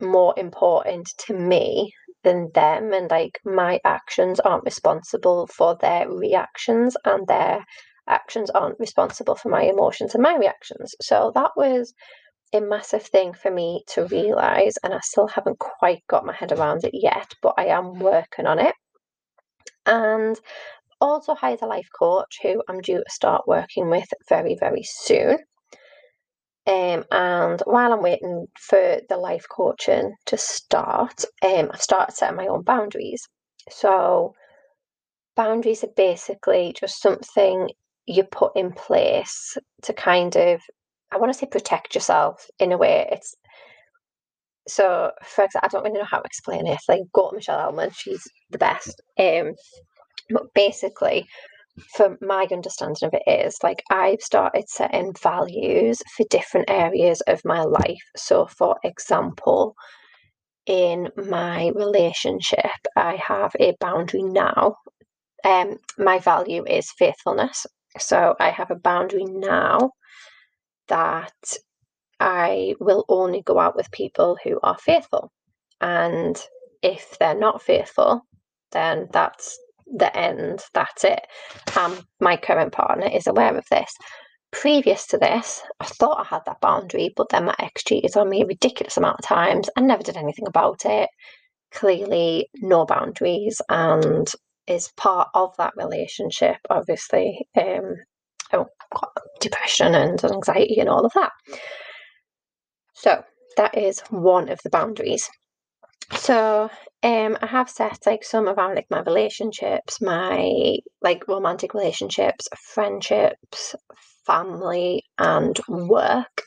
more 0.00 0.34
important 0.36 1.08
to 1.26 1.34
me 1.34 1.92
than 2.24 2.50
them 2.54 2.92
and 2.92 3.10
like 3.10 3.38
my 3.44 3.80
actions 3.84 4.40
aren't 4.40 4.64
responsible 4.64 5.46
for 5.46 5.76
their 5.80 6.08
reactions 6.10 6.96
and 7.04 7.26
their 7.26 7.64
actions 8.08 8.50
aren't 8.50 8.80
responsible 8.80 9.36
for 9.36 9.50
my 9.50 9.62
emotions 9.62 10.14
and 10.14 10.22
my 10.22 10.36
reactions 10.36 10.94
so 11.00 11.30
that 11.34 11.50
was 11.56 11.94
a 12.54 12.60
massive 12.60 13.02
thing 13.02 13.34
for 13.34 13.50
me 13.50 13.82
to 13.88 14.06
realize 14.06 14.76
and 14.82 14.94
i 14.94 15.00
still 15.00 15.26
haven't 15.26 15.58
quite 15.58 16.02
got 16.08 16.24
my 16.26 16.34
head 16.34 16.52
around 16.52 16.84
it 16.84 16.92
yet 16.94 17.32
but 17.42 17.54
i 17.58 17.66
am 17.66 17.98
working 17.98 18.46
on 18.46 18.58
it 18.58 18.74
and 19.86 20.38
also 21.00 21.34
hired 21.34 21.60
a 21.62 21.66
life 21.66 21.88
coach 21.98 22.38
who 22.42 22.62
i'm 22.68 22.80
due 22.80 22.98
to 22.98 23.04
start 23.10 23.42
working 23.46 23.90
with 23.90 24.08
very 24.28 24.56
very 24.58 24.82
soon 24.84 25.36
um, 26.66 27.04
and 27.10 27.60
while 27.66 27.92
I'm 27.92 28.02
waiting 28.02 28.46
for 28.58 29.00
the 29.08 29.18
life 29.18 29.44
coaching 29.50 30.14
to 30.26 30.38
start, 30.38 31.24
um, 31.42 31.70
I've 31.72 31.82
started 31.82 32.14
setting 32.16 32.36
my 32.36 32.46
own 32.46 32.62
boundaries. 32.62 33.28
So, 33.70 34.34
boundaries 35.36 35.84
are 35.84 35.92
basically 35.94 36.74
just 36.78 37.02
something 37.02 37.70
you 38.06 38.24
put 38.24 38.56
in 38.56 38.72
place 38.72 39.58
to 39.82 39.92
kind 39.92 40.34
of, 40.36 40.62
I 41.14 41.18
want 41.18 41.32
to 41.32 41.38
say, 41.38 41.46
protect 41.46 41.94
yourself 41.94 42.46
in 42.58 42.72
a 42.72 42.78
way. 42.78 43.08
It's 43.12 43.34
so, 44.66 45.12
for 45.22 45.44
example, 45.44 45.68
I 45.68 45.68
don't 45.68 45.84
really 45.84 45.98
know 45.98 46.08
how 46.10 46.18
to 46.18 46.26
explain 46.26 46.66
it. 46.66 46.80
Like, 46.88 47.02
go 47.12 47.30
to 47.30 47.36
Michelle 47.36 47.60
Elman, 47.60 47.90
she's 47.94 48.22
the 48.50 48.58
best. 48.58 49.00
Um, 49.18 49.52
but 50.30 50.44
basically, 50.54 51.26
for 51.96 52.16
my 52.22 52.46
understanding 52.50 52.96
of 53.02 53.14
it 53.14 53.46
is 53.46 53.58
like 53.62 53.82
I've 53.90 54.20
started 54.20 54.68
setting 54.68 55.12
values 55.22 56.00
for 56.16 56.24
different 56.30 56.70
areas 56.70 57.20
of 57.22 57.42
my 57.44 57.62
life. 57.62 58.02
So, 58.16 58.46
for 58.46 58.76
example, 58.84 59.74
in 60.66 61.10
my 61.16 61.70
relationship, 61.74 62.70
I 62.96 63.16
have 63.16 63.52
a 63.60 63.74
boundary 63.80 64.22
now. 64.22 64.76
Um, 65.44 65.76
my 65.98 66.20
value 66.20 66.64
is 66.66 66.90
faithfulness. 66.98 67.66
So, 67.98 68.34
I 68.40 68.50
have 68.50 68.70
a 68.70 68.76
boundary 68.76 69.24
now 69.24 69.90
that 70.88 71.56
I 72.20 72.74
will 72.80 73.04
only 73.08 73.42
go 73.42 73.58
out 73.58 73.76
with 73.76 73.90
people 73.90 74.38
who 74.42 74.58
are 74.62 74.78
faithful. 74.78 75.30
And 75.80 76.40
if 76.82 77.18
they're 77.18 77.34
not 77.34 77.62
faithful, 77.62 78.22
then 78.72 79.08
that's 79.12 79.58
the 79.86 80.14
end, 80.16 80.62
that's 80.72 81.04
it. 81.04 81.20
Um, 81.76 81.98
my 82.20 82.36
current 82.36 82.72
partner 82.72 83.08
is 83.12 83.26
aware 83.26 83.56
of 83.56 83.64
this. 83.70 83.92
Previous 84.52 85.06
to 85.08 85.18
this, 85.18 85.62
I 85.80 85.86
thought 85.86 86.20
I 86.20 86.24
had 86.24 86.42
that 86.46 86.60
boundary, 86.60 87.12
but 87.16 87.28
then 87.30 87.46
my 87.46 87.54
ex 87.58 87.82
cheated 87.82 88.16
on 88.16 88.28
me 88.28 88.42
a 88.42 88.46
ridiculous 88.46 88.96
amount 88.96 89.18
of 89.18 89.26
times 89.26 89.68
and 89.76 89.86
never 89.86 90.02
did 90.02 90.16
anything 90.16 90.46
about 90.46 90.84
it. 90.84 91.08
Clearly, 91.72 92.48
no 92.54 92.86
boundaries, 92.86 93.60
and 93.68 94.30
is 94.66 94.92
part 94.96 95.28
of 95.34 95.54
that 95.58 95.72
relationship, 95.76 96.56
obviously, 96.70 97.46
um, 97.60 97.96
oh, 98.56 98.66
depression 99.40 99.94
and 99.94 100.22
anxiety 100.24 100.78
and 100.80 100.88
all 100.88 101.04
of 101.04 101.12
that. 101.14 101.32
So, 102.94 103.22
that 103.56 103.76
is 103.76 104.00
one 104.10 104.48
of 104.48 104.60
the 104.62 104.70
boundaries. 104.70 105.28
So 106.12 106.70
um 107.02 107.36
I 107.40 107.46
have 107.46 107.70
set 107.70 107.98
like 108.06 108.24
some 108.24 108.46
of 108.48 108.58
around 108.58 108.74
like 108.76 108.86
my 108.90 109.00
relationships, 109.00 110.00
my 110.00 110.76
like 111.02 111.26
romantic 111.28 111.74
relationships, 111.74 112.48
friendships, 112.56 113.74
family 114.26 115.02
and 115.18 115.58
work 115.68 116.42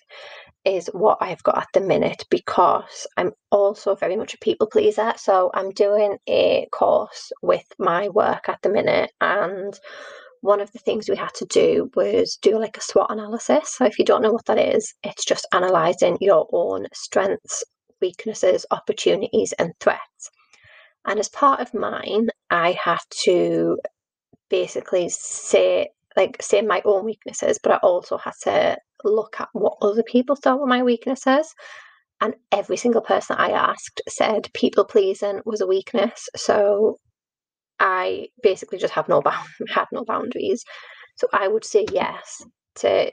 is 0.66 0.88
what 0.94 1.18
I've 1.22 1.44
got 1.44 1.58
at 1.60 1.68
the 1.74 1.82
minute 1.82 2.26
because 2.30 3.08
I'm 3.16 3.32
also 3.52 3.96
very 3.96 4.16
much 4.16 4.34
a 4.34 4.40
people 4.40 4.68
pleaser. 4.68 5.14
So 5.18 5.50
I'm 5.54 5.72
doing 5.72 6.18
a 6.28 6.68
course 6.72 7.32
with 7.42 7.66
my 7.80 8.10
work 8.10 8.50
at 8.50 8.60
the 8.62 8.70
minute 8.70 9.12
and 9.22 9.80
one 10.42 10.62
of 10.62 10.72
the 10.72 10.80
things 10.80 11.10
we 11.10 11.16
had 11.16 11.34
to 11.36 11.46
do 11.46 11.90
was 11.96 12.38
do 12.42 12.60
like 12.60 12.78
a 12.78 12.82
SWOT 12.82 13.08
analysis. 13.10 13.76
So 13.76 13.86
if 13.86 14.00
you 14.00 14.06
don't 14.06 14.22
know 14.22 14.32
what 14.32 14.46
that 14.46 14.60
is, 14.60 14.94
it's 15.04 15.26
just 15.26 15.48
analysing 15.54 16.18
your 16.22 16.48
own 16.52 16.88
strengths, 16.94 17.64
weaknesses, 18.02 18.66
opportunities, 18.72 19.54
and 19.54 19.74
threats. 19.80 20.30
And 21.06 21.20
as 21.20 21.30
part 21.30 21.62
of 21.62 21.74
mine, 21.74 22.28
I 22.50 22.78
had 22.84 23.00
to 23.24 23.78
basically 24.50 25.10
say 25.10 25.90
like 26.18 26.42
say 26.42 26.62
my 26.62 26.82
own 26.84 27.06
weaknesses, 27.06 27.60
but 27.62 27.72
I 27.72 27.78
also 27.78 28.18
had 28.18 28.34
to 28.44 28.78
look 29.04 29.40
at 29.40 29.50
what 29.54 29.78
other 29.82 30.04
people 30.04 30.36
thought 30.36 30.60
were 30.60 30.66
my 30.66 30.84
weaknesses. 30.84 31.54
And 32.20 32.34
every 32.52 32.78
single 32.78 33.02
person 33.02 33.36
I 33.38 33.52
asked 33.52 34.02
said 34.10 34.50
people 34.54 34.84
pleasing 34.84 35.42
was 35.46 35.62
a 35.62 35.68
weakness. 35.68 36.28
So 36.36 36.98
I 37.80 38.28
basically 38.42 38.78
just 38.80 38.94
have 38.94 39.10
no 39.10 39.22
bound 39.22 39.48
had 39.70 39.86
no 39.92 40.04
boundaries. 40.06 40.64
So 41.18 41.28
I 41.34 41.48
would 41.48 41.66
say 41.66 41.86
yes 41.92 42.42
to 42.76 43.12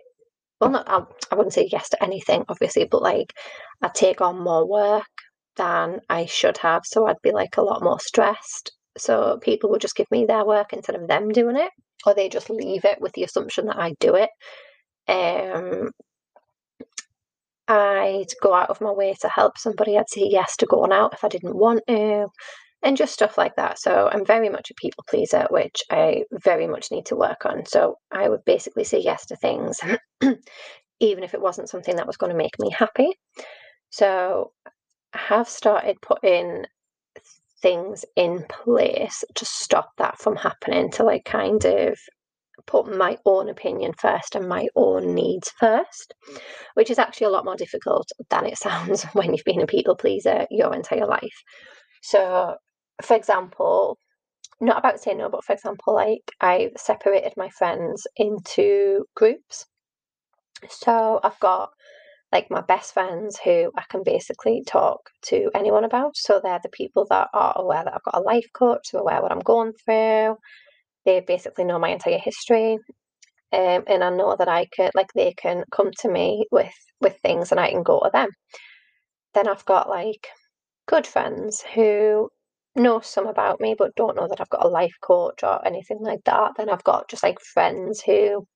well 0.61 0.71
not 0.71 0.89
I, 0.89 1.03
I 1.31 1.35
wouldn't 1.37 1.55
say 1.55 1.69
yes 1.71 1.89
to 1.91 2.03
anything 2.03 2.45
obviously, 2.49 2.85
but 2.91 3.03
like 3.03 3.33
I'd 3.83 3.95
take 3.95 4.21
on 4.21 4.39
more 4.43 4.67
work 4.69 5.05
than 5.57 6.01
I 6.09 6.27
should 6.27 6.59
have. 6.59 6.83
So 6.85 7.07
I'd 7.07 7.23
be 7.23 7.33
like 7.33 7.57
a 7.57 7.63
lot 7.63 7.83
more 7.83 8.01
stressed. 8.01 8.73
So 8.97 9.39
people 9.43 9.71
would 9.71 9.81
just 9.81 9.97
give 9.97 10.11
me 10.11 10.25
their 10.27 10.45
work 10.45 10.73
instead 10.73 10.97
of 10.97 11.09
them 11.09 11.31
doing 11.31 11.57
it, 11.57 11.71
or 12.07 12.15
they 12.15 12.29
just 12.29 12.51
leave 12.51 12.85
it 12.85 13.01
with 13.01 13.13
the 13.13 13.25
assumption 13.25 13.67
that 13.67 13.79
I 13.79 13.95
do 14.01 14.15
it. 14.17 14.31
Um, 15.09 15.91
I'd 17.69 18.27
go 18.43 18.53
out 18.55 18.71
of 18.71 18.81
my 18.81 18.91
way 18.91 19.15
to 19.21 19.29
help 19.29 19.59
somebody. 19.59 19.97
I'd 19.97 20.11
say 20.11 20.27
yes 20.31 20.57
to 20.59 20.67
going 20.67 20.93
out 20.93 21.15
if 21.15 21.25
I 21.25 21.29
didn't 21.29 21.57
want 21.57 21.81
to 21.89 22.29
and 22.85 22.99
just 22.99 23.15
stuff 23.15 23.39
like 23.39 23.57
that. 23.57 23.79
So 23.79 24.11
I'm 24.13 24.27
very 24.27 24.51
much 24.51 24.71
a 24.71 24.75
people 24.75 25.05
pleaser, 25.09 25.47
which 25.51 25.83
I 25.91 26.25
very 26.31 26.67
much 26.67 26.93
need 26.93 27.07
to 27.07 27.17
work 27.17 27.47
on. 27.47 27.65
So 27.67 27.97
I 28.13 28.29
would 28.29 28.45
basically 28.45 28.85
say 28.85 29.01
yes 29.01 29.25
to 29.27 29.37
things, 29.37 29.81
even 31.01 31.25
if 31.25 31.33
it 31.33 31.41
wasn't 31.41 31.71
something 31.71 31.97
that 31.97 32.07
was 32.07 32.19
going 32.19 32.31
to 32.31 32.39
make 32.39 32.59
me 32.59 32.71
happy. 32.71 33.11
So 33.89 34.53
I 35.15 35.19
have 35.19 35.49
started 35.49 35.97
putting 36.03 36.67
things 37.63 38.05
in 38.17 38.45
place 38.51 39.25
to 39.35 39.45
stop 39.47 39.93
that 39.97 40.19
from 40.19 40.37
happening, 40.37 40.91
to 40.93 41.05
like 41.05 41.25
kind 41.25 41.65
of 41.65 41.99
put 42.67 42.95
my 42.95 43.17
own 43.25 43.49
opinion 43.49 43.93
first 43.99 44.35
and 44.35 44.47
my 44.47 44.69
own 44.77 45.15
needs 45.15 45.51
first, 45.59 46.15
which 46.75 46.91
is 46.91 46.99
actually 46.99 47.29
a 47.29 47.31
lot 47.31 47.47
more 47.47 47.57
difficult 47.57 48.11
than 48.29 48.45
it 48.45 48.59
sounds 48.67 49.05
when 49.15 49.33
you've 49.33 49.45
been 49.47 49.63
a 49.63 49.67
people 49.67 49.97
pleaser 49.97 50.47
your 50.51 50.75
entire 50.75 51.07
life. 51.07 51.43
So 52.03 52.57
for 53.03 53.17
example, 53.17 53.99
not 54.61 54.79
about 54.79 55.01
saying 55.01 55.19
no, 55.19 55.29
but 55.29 55.45
for 55.45 55.53
example, 55.53 55.95
like 55.95 56.23
I've 56.41 56.73
separated 56.77 57.35
my 57.37 57.49
friends 57.51 58.07
into 58.17 59.05
groups. 59.17 59.67
So 60.69 61.21
I've 61.23 61.39
got 61.41 61.71
like 62.33 62.51
my 62.51 62.63
best 62.63 62.95
friends 62.95 63.39
who 63.45 63.71
I 63.77 63.85
can 63.91 64.03
basically 64.05 64.63
talk 64.67 65.11
to 65.27 65.51
anyone 65.55 65.85
about. 65.85 66.17
So 66.17 66.41
they're 66.43 66.61
the 66.63 66.69
people 66.69 67.07
that 67.11 67.29
are 67.33 67.53
aware 67.57 67.85
that 67.85 67.95
I've 67.95 68.03
got 68.03 68.21
a 68.21 68.23
life 68.23 68.47
coach, 68.53 68.89
they're 68.93 69.01
aware 69.01 69.23
what 69.23 69.33
I'm 69.33 69.41
going 69.41 69.73
through. 69.85 70.37
They 71.05 71.21
basically 71.21 71.65
know 71.65 71.79
my 71.79 71.91
entire 71.91 72.19
history. 72.19 72.79
Um, 73.53 73.85
and 73.87 74.03
I 74.03 74.11
know 74.11 74.35
that 74.37 74.49
I 74.49 74.67
can 74.75 74.91
like 74.95 75.13
they 75.15 75.33
can 75.35 75.65
come 75.71 75.91
to 76.01 76.11
me 76.11 76.47
with 76.51 76.75
with 77.01 77.17
things 77.23 77.53
and 77.53 77.61
I 77.61 77.71
can 77.71 77.83
go 77.85 78.01
to 78.01 78.11
them. 78.13 78.31
Then 79.35 79.49
I've 79.49 79.65
got 79.65 79.89
like 79.89 80.27
good 80.89 81.07
friends 81.07 81.63
who 81.75 82.31
know 82.77 83.01
some 83.01 83.27
about 83.27 83.61
me 83.61 83.75
but 83.79 83.95
don't 83.95 84.17
know 84.17 84.29
that 84.29 84.41
I've 84.41 84.51
got 84.51 84.65
a 84.65 84.69
life 84.69 84.95
coach 85.01 85.43
or 85.43 85.67
anything 85.67 85.99
like 86.01 86.25
that. 86.25 86.53
Then 86.57 86.69
I've 86.71 86.85
got 86.85 87.09
just 87.09 87.23
like 87.23 87.41
friends 87.41 88.03
who 88.03 88.47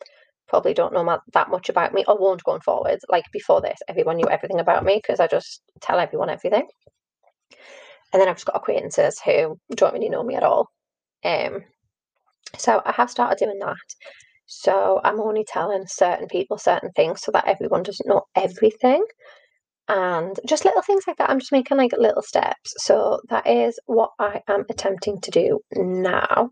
probably 0.49 0.75
don't 0.75 0.93
know 0.95 1.19
that 1.35 1.51
much 1.51 1.69
about 1.69 1.93
me 1.93 2.05
or 2.09 2.19
won't 2.19 2.45
going 2.45 2.61
forward. 2.61 2.99
Like 3.09 3.25
before 3.33 3.61
this, 3.61 3.79
everyone 3.89 4.17
knew 4.17 4.29
everything 4.29 4.61
about 4.61 4.85
me 4.85 4.97
because 4.97 5.21
I 5.21 5.27
just 5.27 5.63
tell 5.81 5.99
everyone 5.99 6.31
everything. 6.31 6.67
And 8.13 8.21
then 8.21 8.29
I've 8.29 8.37
just 8.37 8.47
got 8.47 8.57
acquaintances 8.57 9.21
who 9.25 9.59
don't 9.75 9.93
really 9.93 10.09
know 10.09 10.23
me 10.23 10.37
at 10.37 10.43
all. 10.43 10.69
Um, 11.25 11.65
so 12.57 12.81
I 12.85 12.93
have 12.93 13.11
started 13.11 13.39
doing 13.39 13.59
that. 13.61 13.77
So 14.47 15.01
I'm 15.05 15.21
only 15.21 15.45
telling 15.45 15.85
certain 15.87 16.27
people 16.27 16.57
certain 16.57 16.91
things 16.93 17.21
so 17.21 17.31
that 17.33 17.47
everyone 17.47 17.83
doesn't 17.83 18.09
know 18.09 18.23
everything 18.35 19.05
and 19.89 20.39
just 20.47 20.65
little 20.65 20.83
things 20.83 21.05
like 21.07 21.17
that. 21.17 21.31
I'm 21.31 21.41
just 21.41 21.53
making 21.53 21.79
like 21.79 21.93
little 21.97 22.23
steps. 22.23 22.75
So 22.79 23.21
that 23.31 23.47
is 23.47 23.79
what 23.87 24.11
I 24.19 24.43
am 24.49 24.65
attempting 24.69 25.21
to 25.23 25.31
do 25.31 25.61
now. 25.75 26.51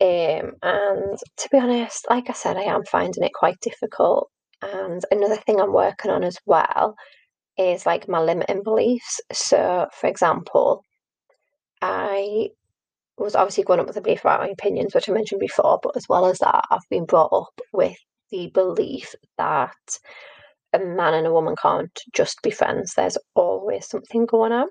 Um, 0.00 0.52
and 0.62 1.18
to 1.38 1.48
be 1.50 1.58
honest, 1.58 2.06
like 2.08 2.30
I 2.30 2.34
said, 2.34 2.56
I 2.56 2.64
am 2.64 2.84
finding 2.84 3.24
it 3.24 3.32
quite 3.34 3.60
difficult. 3.60 4.30
And 4.62 5.02
another 5.10 5.36
thing 5.36 5.60
I'm 5.60 5.72
working 5.72 6.10
on 6.10 6.22
as 6.22 6.38
well 6.46 6.94
is 7.58 7.86
like 7.86 8.08
my 8.08 8.20
limiting 8.20 8.62
beliefs. 8.62 9.20
So, 9.32 9.88
for 9.98 10.06
example, 10.06 10.82
I 11.82 12.50
was 13.18 13.34
obviously 13.34 13.64
growing 13.64 13.80
up 13.80 13.86
with 13.86 13.96
a 13.96 14.02
belief 14.02 14.20
about 14.20 14.40
my 14.40 14.48
opinions, 14.48 14.94
which 14.94 15.08
I 15.08 15.12
mentioned 15.12 15.40
before, 15.40 15.80
but 15.82 15.96
as 15.96 16.08
well 16.08 16.26
as 16.26 16.38
that, 16.38 16.64
I've 16.70 16.88
been 16.90 17.06
brought 17.06 17.32
up 17.32 17.60
with 17.72 17.96
the 18.30 18.50
belief 18.52 19.14
that 19.38 19.74
a 20.80 20.84
man 20.84 21.14
and 21.14 21.26
a 21.26 21.32
woman 21.32 21.54
can't 21.60 21.90
just 22.14 22.42
be 22.42 22.50
friends. 22.50 22.94
There's 22.94 23.18
always 23.34 23.86
something 23.88 24.26
going 24.26 24.52
on. 24.52 24.68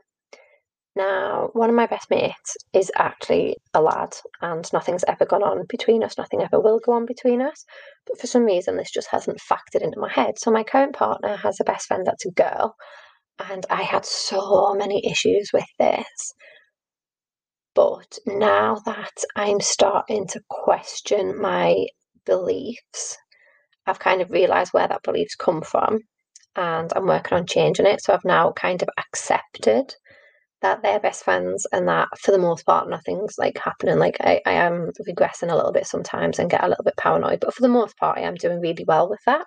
Now, 0.96 1.50
one 1.52 1.70
of 1.70 1.76
my 1.76 1.88
best 1.88 2.10
mates 2.10 2.56
is 2.72 2.90
actually 2.96 3.58
a 3.74 3.82
lad, 3.82 4.16
and 4.42 4.72
nothing's 4.72 5.04
ever 5.10 5.26
gone 5.26 5.44
on 5.44 5.66
between 5.68 6.04
us, 6.04 6.18
nothing 6.18 6.42
ever 6.42 6.60
will 6.60 6.80
go 6.80 6.94
on 6.94 7.06
between 7.06 7.42
us. 7.42 7.66
But 8.08 8.18
for 8.18 8.28
some 8.28 8.46
reason, 8.46 8.78
this 8.78 8.92
just 8.92 9.10
hasn't 9.10 9.42
factored 9.42 9.82
into 9.82 10.00
my 10.00 10.10
head. 10.10 10.40
So, 10.40 10.52
my 10.52 10.64
current 10.64 10.96
partner 10.96 11.36
has 11.36 11.60
a 11.60 11.66
best 11.66 11.88
friend 11.88 12.08
that's 12.08 12.26
a 12.26 12.32
girl, 12.32 12.76
and 13.40 13.66
I 13.70 13.82
had 13.82 14.06
so 14.06 14.74
many 14.74 15.06
issues 15.06 15.52
with 15.54 15.68
this. 15.78 16.34
But 17.74 18.18
now 18.26 18.76
that 18.86 19.26
I'm 19.36 19.60
starting 19.60 20.28
to 20.28 20.42
question 20.50 21.38
my 21.42 21.88
beliefs 22.26 23.18
I've 23.88 24.00
kind 24.00 24.22
of 24.22 24.32
realised 24.32 24.74
where 24.74 24.88
that 24.88 25.04
belief's 25.04 25.36
come 25.36 25.62
from 25.62 26.00
and 26.56 26.92
I'm 26.96 27.08
working 27.08 27.38
on 27.38 27.46
changing 27.46 27.86
it. 27.86 28.02
So 28.02 28.14
I've 28.14 28.26
now 28.26 28.52
kind 28.52 28.82
of 28.82 28.90
accepted 28.98 29.94
that 30.62 30.82
they're 30.82 31.00
best 31.00 31.24
friends 31.24 31.68
and 31.72 31.88
that 31.88 32.08
for 32.20 32.32
the 32.32 32.40
most 32.40 32.66
part 32.66 32.90
nothing's 32.90 33.36
like 33.38 33.58
happening. 33.58 34.00
Like 34.00 34.18
I, 34.22 34.42
I 34.46 34.54
am 34.54 34.90
regressing 35.08 35.52
a 35.52 35.56
little 35.56 35.72
bit 35.72 35.86
sometimes 35.86 36.40
and 36.40 36.50
get 36.50 36.64
a 36.64 36.68
little 36.68 36.84
bit 36.84 36.98
paranoid, 36.98 37.40
but 37.42 37.54
for 37.54 37.62
the 37.62 37.68
most 37.68 37.98
part 37.98 38.18
I 38.18 38.22
am 38.22 38.36
doing 38.36 38.60
really 38.60 38.86
well 38.88 39.10
with 39.10 39.20
that. 39.26 39.46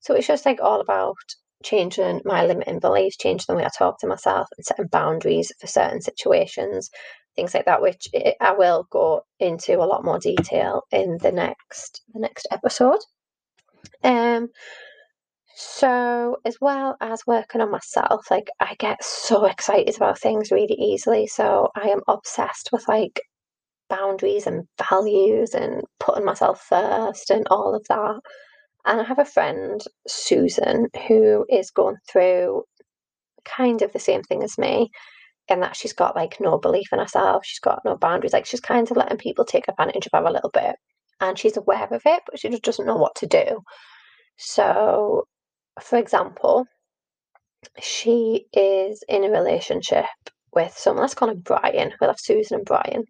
So 0.00 0.14
it's 0.14 0.26
just 0.26 0.46
like 0.46 0.60
all 0.60 0.80
about 0.80 1.16
changing 1.62 2.22
my 2.24 2.46
limiting 2.46 2.80
beliefs, 2.80 3.16
changing 3.16 3.44
the 3.48 3.56
way 3.56 3.64
I 3.64 3.70
talk 3.76 4.00
to 4.00 4.06
myself 4.06 4.48
and 4.56 4.64
setting 4.64 4.86
boundaries 4.86 5.52
for 5.60 5.66
certain 5.66 6.00
situations, 6.00 6.90
things 7.36 7.54
like 7.54 7.66
that, 7.66 7.82
which 7.82 8.08
eh, 8.14 8.32
I 8.40 8.52
will 8.52 8.86
go 8.90 9.22
into 9.38 9.76
a 9.78 9.86
lot 9.86 10.04
more 10.04 10.18
detail 10.18 10.82
in 10.90 11.18
the 11.20 11.32
next 11.32 12.02
the 12.14 12.20
next 12.20 12.46
episode. 12.50 13.00
Um, 14.04 14.48
so 15.54 16.36
as 16.44 16.56
well 16.60 16.96
as 17.00 17.26
working 17.26 17.60
on 17.60 17.70
myself, 17.70 18.30
like 18.30 18.48
I 18.60 18.76
get 18.78 19.02
so 19.02 19.44
excited 19.46 19.96
about 19.96 20.18
things 20.20 20.50
really 20.52 20.76
easily. 20.78 21.26
So 21.26 21.70
I 21.74 21.88
am 21.88 22.00
obsessed 22.08 22.70
with 22.72 22.86
like 22.88 23.20
boundaries 23.88 24.46
and 24.46 24.64
values 24.78 25.54
and 25.54 25.82
putting 26.00 26.24
myself 26.24 26.62
first 26.68 27.30
and 27.30 27.46
all 27.50 27.74
of 27.74 27.84
that. 27.88 28.20
And 28.86 29.00
I 29.00 29.04
have 29.04 29.18
a 29.18 29.24
friend, 29.24 29.80
Susan, 30.06 30.86
who 31.08 31.44
is 31.50 31.70
going 31.70 31.96
through 32.10 32.62
kind 33.44 33.82
of 33.82 33.92
the 33.92 33.98
same 33.98 34.22
thing 34.22 34.42
as 34.42 34.58
me 34.58 34.90
in 35.48 35.60
that 35.60 35.76
she's 35.76 35.92
got 35.92 36.14
like 36.14 36.36
no 36.40 36.58
belief 36.58 36.88
in 36.92 36.98
herself, 36.98 37.44
she's 37.44 37.60
got 37.60 37.80
no 37.84 37.96
boundaries, 37.96 38.32
like 38.32 38.46
she's 38.46 38.60
kind 38.60 38.90
of 38.90 38.96
letting 38.96 39.18
people 39.18 39.44
take 39.44 39.66
advantage 39.68 40.06
of 40.06 40.12
her 40.12 40.26
a 40.26 40.32
little 40.32 40.50
bit. 40.50 40.76
And 41.20 41.38
she's 41.38 41.56
aware 41.56 41.88
of 41.90 42.02
it, 42.06 42.22
but 42.26 42.38
she 42.38 42.48
just 42.48 42.62
doesn't 42.62 42.86
know 42.86 42.96
what 42.96 43.16
to 43.16 43.26
do. 43.26 43.62
So, 44.36 45.26
for 45.80 45.98
example, 45.98 46.66
she 47.80 48.46
is 48.52 49.02
in 49.08 49.24
a 49.24 49.30
relationship 49.30 50.06
with 50.52 50.72
someone, 50.76 51.02
let's 51.02 51.14
call 51.14 51.30
him 51.30 51.40
Brian. 51.40 51.92
We'll 52.00 52.10
have 52.10 52.20
Susan 52.20 52.58
and 52.58 52.64
Brian. 52.64 53.04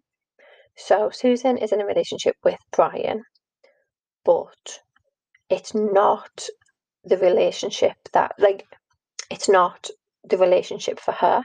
So, 0.75 1.09
Susan 1.11 1.57
is 1.57 1.71
in 1.71 1.81
a 1.81 1.85
relationship 1.85 2.35
with 2.43 2.57
Brian, 2.71 3.23
but 4.25 4.79
it's 5.49 5.75
not 5.75 6.47
the 7.03 7.17
relationship 7.17 7.95
that, 8.13 8.33
like, 8.39 8.65
it's 9.29 9.49
not 9.49 9.89
the 10.23 10.37
relationship 10.37 10.99
for 10.99 11.11
her. 11.11 11.43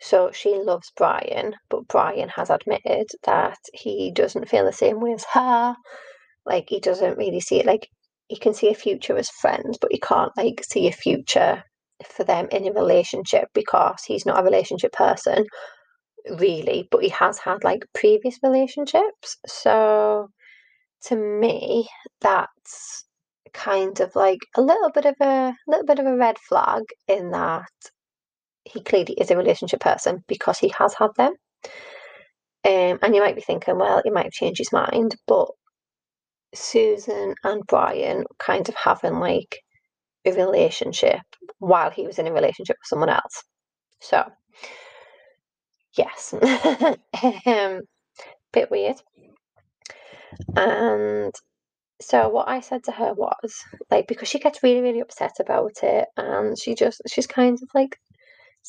So 0.00 0.30
she 0.32 0.54
loves 0.54 0.92
Brian, 0.96 1.54
but 1.68 1.88
Brian 1.88 2.28
has 2.30 2.50
admitted 2.50 3.08
that 3.24 3.58
he 3.74 4.12
doesn't 4.12 4.48
feel 4.48 4.64
the 4.64 4.72
same 4.72 5.00
way 5.00 5.12
as 5.12 5.24
her. 5.32 5.74
Like 6.46 6.66
he 6.68 6.80
doesn't 6.80 7.18
really 7.18 7.40
see 7.40 7.60
it 7.60 7.66
like 7.66 7.88
he 8.28 8.36
can 8.36 8.54
see 8.54 8.70
a 8.70 8.74
future 8.74 9.16
as 9.16 9.30
friends, 9.30 9.78
but 9.80 9.92
he 9.92 9.98
can't 9.98 10.32
like 10.36 10.62
see 10.64 10.86
a 10.88 10.92
future 10.92 11.64
for 12.04 12.24
them 12.24 12.48
in 12.52 12.66
a 12.66 12.72
relationship 12.72 13.48
because 13.54 14.04
he's 14.06 14.26
not 14.26 14.40
a 14.40 14.44
relationship 14.44 14.92
person, 14.92 15.46
really, 16.38 16.86
but 16.90 17.02
he 17.02 17.08
has 17.08 17.38
had 17.38 17.64
like 17.64 17.84
previous 17.94 18.38
relationships. 18.42 19.36
So 19.46 20.28
to 21.04 21.16
me, 21.16 21.88
that's 22.20 23.04
kind 23.52 23.98
of 24.00 24.14
like 24.14 24.40
a 24.56 24.60
little 24.60 24.90
bit 24.90 25.06
of 25.06 25.14
a 25.20 25.54
little 25.66 25.86
bit 25.86 25.98
of 25.98 26.06
a 26.06 26.16
red 26.16 26.38
flag 26.38 26.82
in 27.08 27.30
that 27.30 27.70
he 28.72 28.82
clearly 28.82 29.14
is 29.14 29.30
a 29.30 29.36
relationship 29.36 29.80
person 29.80 30.24
because 30.28 30.58
he 30.58 30.72
has 30.78 30.94
had 30.94 31.10
them. 31.16 31.34
Um, 32.64 32.98
and 33.02 33.14
you 33.14 33.20
might 33.20 33.36
be 33.36 33.40
thinking, 33.40 33.78
well, 33.78 34.00
he 34.04 34.10
might 34.10 34.24
have 34.24 34.32
changed 34.32 34.58
his 34.58 34.72
mind, 34.72 35.14
but 35.26 35.48
Susan 36.54 37.34
and 37.44 37.62
Brian 37.66 38.24
kind 38.38 38.68
of 38.68 38.74
having 38.74 39.14
like 39.14 39.60
a 40.24 40.32
relationship 40.32 41.20
while 41.58 41.90
he 41.90 42.06
was 42.06 42.18
in 42.18 42.26
a 42.26 42.32
relationship 42.32 42.76
with 42.76 42.88
someone 42.88 43.08
else. 43.08 43.44
So, 44.00 44.24
yes, 45.96 46.34
um, 47.46 47.80
bit 48.52 48.70
weird. 48.70 48.96
And 50.56 51.34
so 52.00 52.28
what 52.28 52.48
I 52.48 52.60
said 52.60 52.84
to 52.84 52.92
her 52.92 53.12
was 53.14 53.62
like 53.90 54.06
because 54.06 54.28
she 54.28 54.38
gets 54.38 54.62
really 54.62 54.80
really 54.80 55.00
upset 55.00 55.32
about 55.40 55.82
it 55.82 56.06
and 56.16 56.56
she 56.58 56.74
just 56.74 57.02
she's 57.08 57.26
kind 57.26 57.58
of 57.60 57.68
like 57.74 57.98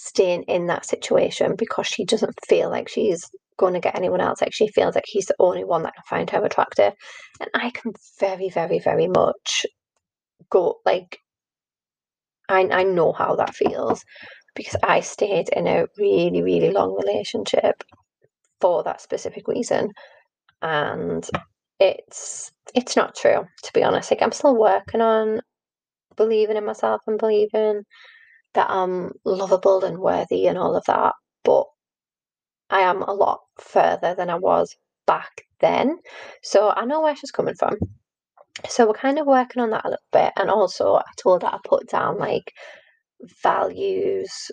staying 0.02 0.44
in 0.44 0.68
that 0.68 0.86
situation 0.86 1.56
because 1.58 1.86
she 1.86 2.06
doesn't 2.06 2.34
feel 2.48 2.70
like 2.70 2.88
she's 2.88 3.30
going 3.58 3.74
to 3.74 3.82
get 3.82 3.96
anyone 3.98 4.22
else. 4.22 4.42
Like 4.42 4.54
she 4.54 4.70
feels 4.70 4.96
like 4.96 5.04
he's 5.06 5.26
the 5.26 5.36
only 5.40 5.66
one 5.66 5.84
that 5.84 5.94
can 5.94 6.04
find 6.10 6.30
her 6.30 6.44
attractive. 6.46 6.94
And 7.42 7.50
I 7.54 7.70
can 7.72 7.92
very, 8.20 8.50
very, 8.50 8.80
very 8.80 9.08
much 9.08 9.66
go 10.50 10.78
like 10.86 11.20
I 12.48 12.62
I 12.72 12.84
know 12.84 13.12
how 13.12 13.36
that 13.36 13.54
feels 13.56 14.04
because 14.56 14.78
I 14.84 15.02
stayed 15.02 15.50
in 15.50 15.68
a 15.68 15.88
really, 15.98 16.42
really 16.42 16.72
long 16.72 16.96
relationship 16.96 17.84
for 18.62 18.84
that 18.84 19.02
specific 19.02 19.48
reason. 19.50 19.92
And 20.62 21.28
it's 21.80 22.52
it's 22.74 22.96
not 22.96 23.16
true, 23.16 23.46
to 23.64 23.74
be 23.74 23.84
honest. 23.84 24.12
Like 24.12 24.22
I'm 24.22 24.32
still 24.32 24.56
working 24.58 25.02
on 25.02 25.42
believing 26.16 26.58
in 26.58 26.66
myself 26.66 27.02
and 27.08 27.20
believing 27.20 27.84
that 28.54 28.70
I'm 28.70 29.12
lovable 29.26 29.84
and 29.84 29.98
worthy 30.00 30.48
and 30.48 30.58
all 30.58 30.76
of 30.76 30.84
that. 30.86 31.14
But 31.44 31.66
I 32.70 32.82
am 32.82 33.02
a 33.02 33.14
lot 33.14 33.40
further 33.60 34.16
than 34.16 34.30
I 34.30 34.36
was 34.36 34.76
back 35.08 35.44
then. 35.60 36.00
So 36.44 36.70
I 36.70 36.86
know 36.86 37.02
where 37.02 37.16
she's 37.16 37.32
coming 37.32 37.56
from. 37.56 37.78
So 38.68 38.88
we're 38.88 38.94
kind 38.94 39.20
of 39.20 39.28
working 39.28 39.62
on 39.62 39.70
that 39.72 39.86
a 39.86 39.90
little 39.90 40.06
bit. 40.12 40.34
And 40.38 40.50
also, 40.50 40.96
I 40.96 41.04
told 41.22 41.44
her 41.44 41.50
I 41.50 41.58
put 41.64 41.90
down 41.90 42.18
like 42.18 42.54
values 43.44 44.52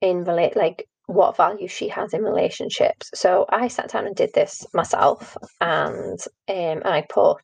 in 0.00 0.24
relate, 0.24 0.56
like 0.56 0.86
what 1.06 1.36
value 1.36 1.68
she 1.68 1.88
has 1.88 2.12
in 2.14 2.22
relationships. 2.22 3.10
So 3.14 3.46
I 3.50 3.68
sat 3.68 3.90
down 3.90 4.06
and 4.06 4.16
did 4.16 4.30
this 4.34 4.66
myself, 4.74 5.36
and 5.60 6.18
um, 6.48 6.82
I 6.84 7.04
put 7.08 7.42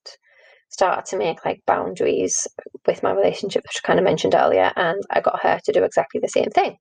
started 0.77 1.07
to 1.07 1.17
make 1.17 1.43
like 1.43 1.63
boundaries 1.67 2.47
with 2.87 3.03
my 3.03 3.11
relationship, 3.13 3.63
which 3.63 3.81
I 3.83 3.87
kind 3.87 3.99
of 3.99 4.05
mentioned 4.05 4.35
earlier, 4.35 4.71
and 4.77 5.03
I 5.11 5.21
got 5.23 5.43
her 5.43 5.59
to 5.65 5.73
do 5.73 5.83
exactly 5.85 6.21
the 6.21 6.29
same 6.29 6.51
thing. 6.51 6.77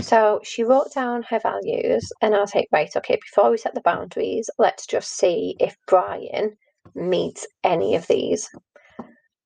So 0.00 0.40
she 0.44 0.64
wrote 0.64 0.94
down 0.94 1.24
her 1.28 1.38
values, 1.38 2.10
and 2.22 2.34
I 2.34 2.40
was 2.40 2.54
like, 2.54 2.68
right, 2.72 2.88
okay, 2.96 3.18
before 3.20 3.50
we 3.50 3.58
set 3.58 3.74
the 3.74 3.82
boundaries, 3.82 4.48
let's 4.58 4.86
just 4.86 5.10
see 5.18 5.56
if 5.60 5.76
Brian 5.86 6.56
meets 6.94 7.46
any 7.62 7.96
of 7.96 8.06
these. 8.06 8.48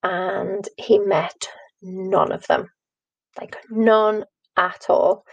And 0.05 0.69
he 0.77 1.01
met 1.01 1.49
none 1.83 2.31
of 2.31 2.47
them, 2.47 2.69
like 3.41 3.57
none 3.69 4.25
at 4.57 4.87
all. 4.89 5.25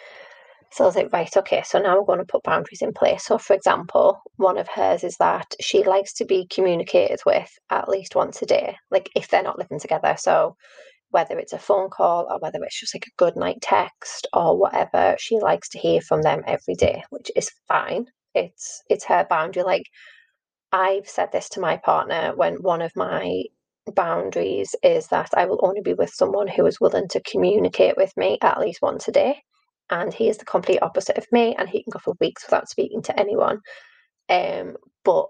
So 0.80 0.86
I 0.86 0.88
was 0.88 0.96
like, 0.96 1.12
right, 1.12 1.36
okay, 1.36 1.62
so 1.66 1.78
now 1.78 2.00
we're 2.00 2.06
going 2.06 2.20
to 2.20 2.26
put 2.26 2.44
boundaries 2.44 2.82
in 2.82 2.94
place. 2.94 3.26
So, 3.26 3.38
for 3.38 3.54
example, 3.54 4.22
one 4.38 4.58
of 4.58 4.70
hers 4.70 5.04
is 5.04 5.18
that 5.18 5.54
she 5.60 5.84
likes 5.84 6.14
to 6.14 6.26
be 6.26 6.48
communicated 6.50 7.20
with 7.26 7.52
at 7.70 7.90
least 7.90 8.16
once 8.16 8.42
a 8.42 8.46
day, 8.46 8.78
like 8.90 9.10
if 9.14 9.28
they're 9.28 9.44
not 9.44 9.60
living 9.60 9.82
together. 9.82 10.16
So, 10.18 10.56
whether 11.10 11.38
it's 11.38 11.52
a 11.52 11.60
phone 11.60 11.90
call 11.90 12.28
or 12.30 12.40
whether 12.40 12.64
it's 12.64 12.80
just 12.80 12.96
like 12.96 13.08
a 13.08 13.22
good 13.22 13.36
night 13.36 13.58
text 13.62 14.26
or 14.32 14.58
whatever, 14.58 15.18
she 15.20 15.38
likes 15.38 15.68
to 15.72 15.80
hear 15.80 16.00
from 16.00 16.22
them 16.22 16.44
every 16.48 16.76
day, 16.76 17.04
which 17.10 17.30
is 17.36 17.52
fine. 17.68 18.06
It's 18.34 18.82
it's 18.90 19.04
her 19.04 19.28
boundary. 19.30 19.64
Like 19.64 19.84
I've 20.72 21.10
said 21.10 21.34
this 21.34 21.50
to 21.50 21.60
my 21.60 21.76
partner 21.76 22.32
when 22.38 22.54
one 22.62 22.82
of 22.82 22.96
my 22.96 23.44
boundaries 23.94 24.78
is 24.82 25.08
that 25.08 25.32
I 25.36 25.46
will 25.46 25.60
only 25.62 25.82
be 25.82 25.94
with 25.94 26.12
someone 26.12 26.48
who 26.48 26.66
is 26.66 26.80
willing 26.80 27.10
to 27.10 27.22
communicate 27.30 27.98
with 27.98 28.16
me 28.16 28.38
at 28.42 28.62
least 28.62 28.82
once 28.82 29.10
a 29.10 29.12
day. 29.12 29.44
And 29.92 30.14
he 30.14 30.30
is 30.30 30.38
the 30.38 30.46
complete 30.46 30.82
opposite 30.82 31.18
of 31.18 31.28
me, 31.32 31.56
and 31.58 31.68
he 31.70 31.84
can 31.84 31.92
go 31.92 32.00
for 32.00 32.16
weeks 32.20 32.46
without 32.46 32.70
speaking 32.70 33.02
to 33.04 33.20
anyone. 33.20 33.60
Um, 34.30 34.78
but 35.04 35.28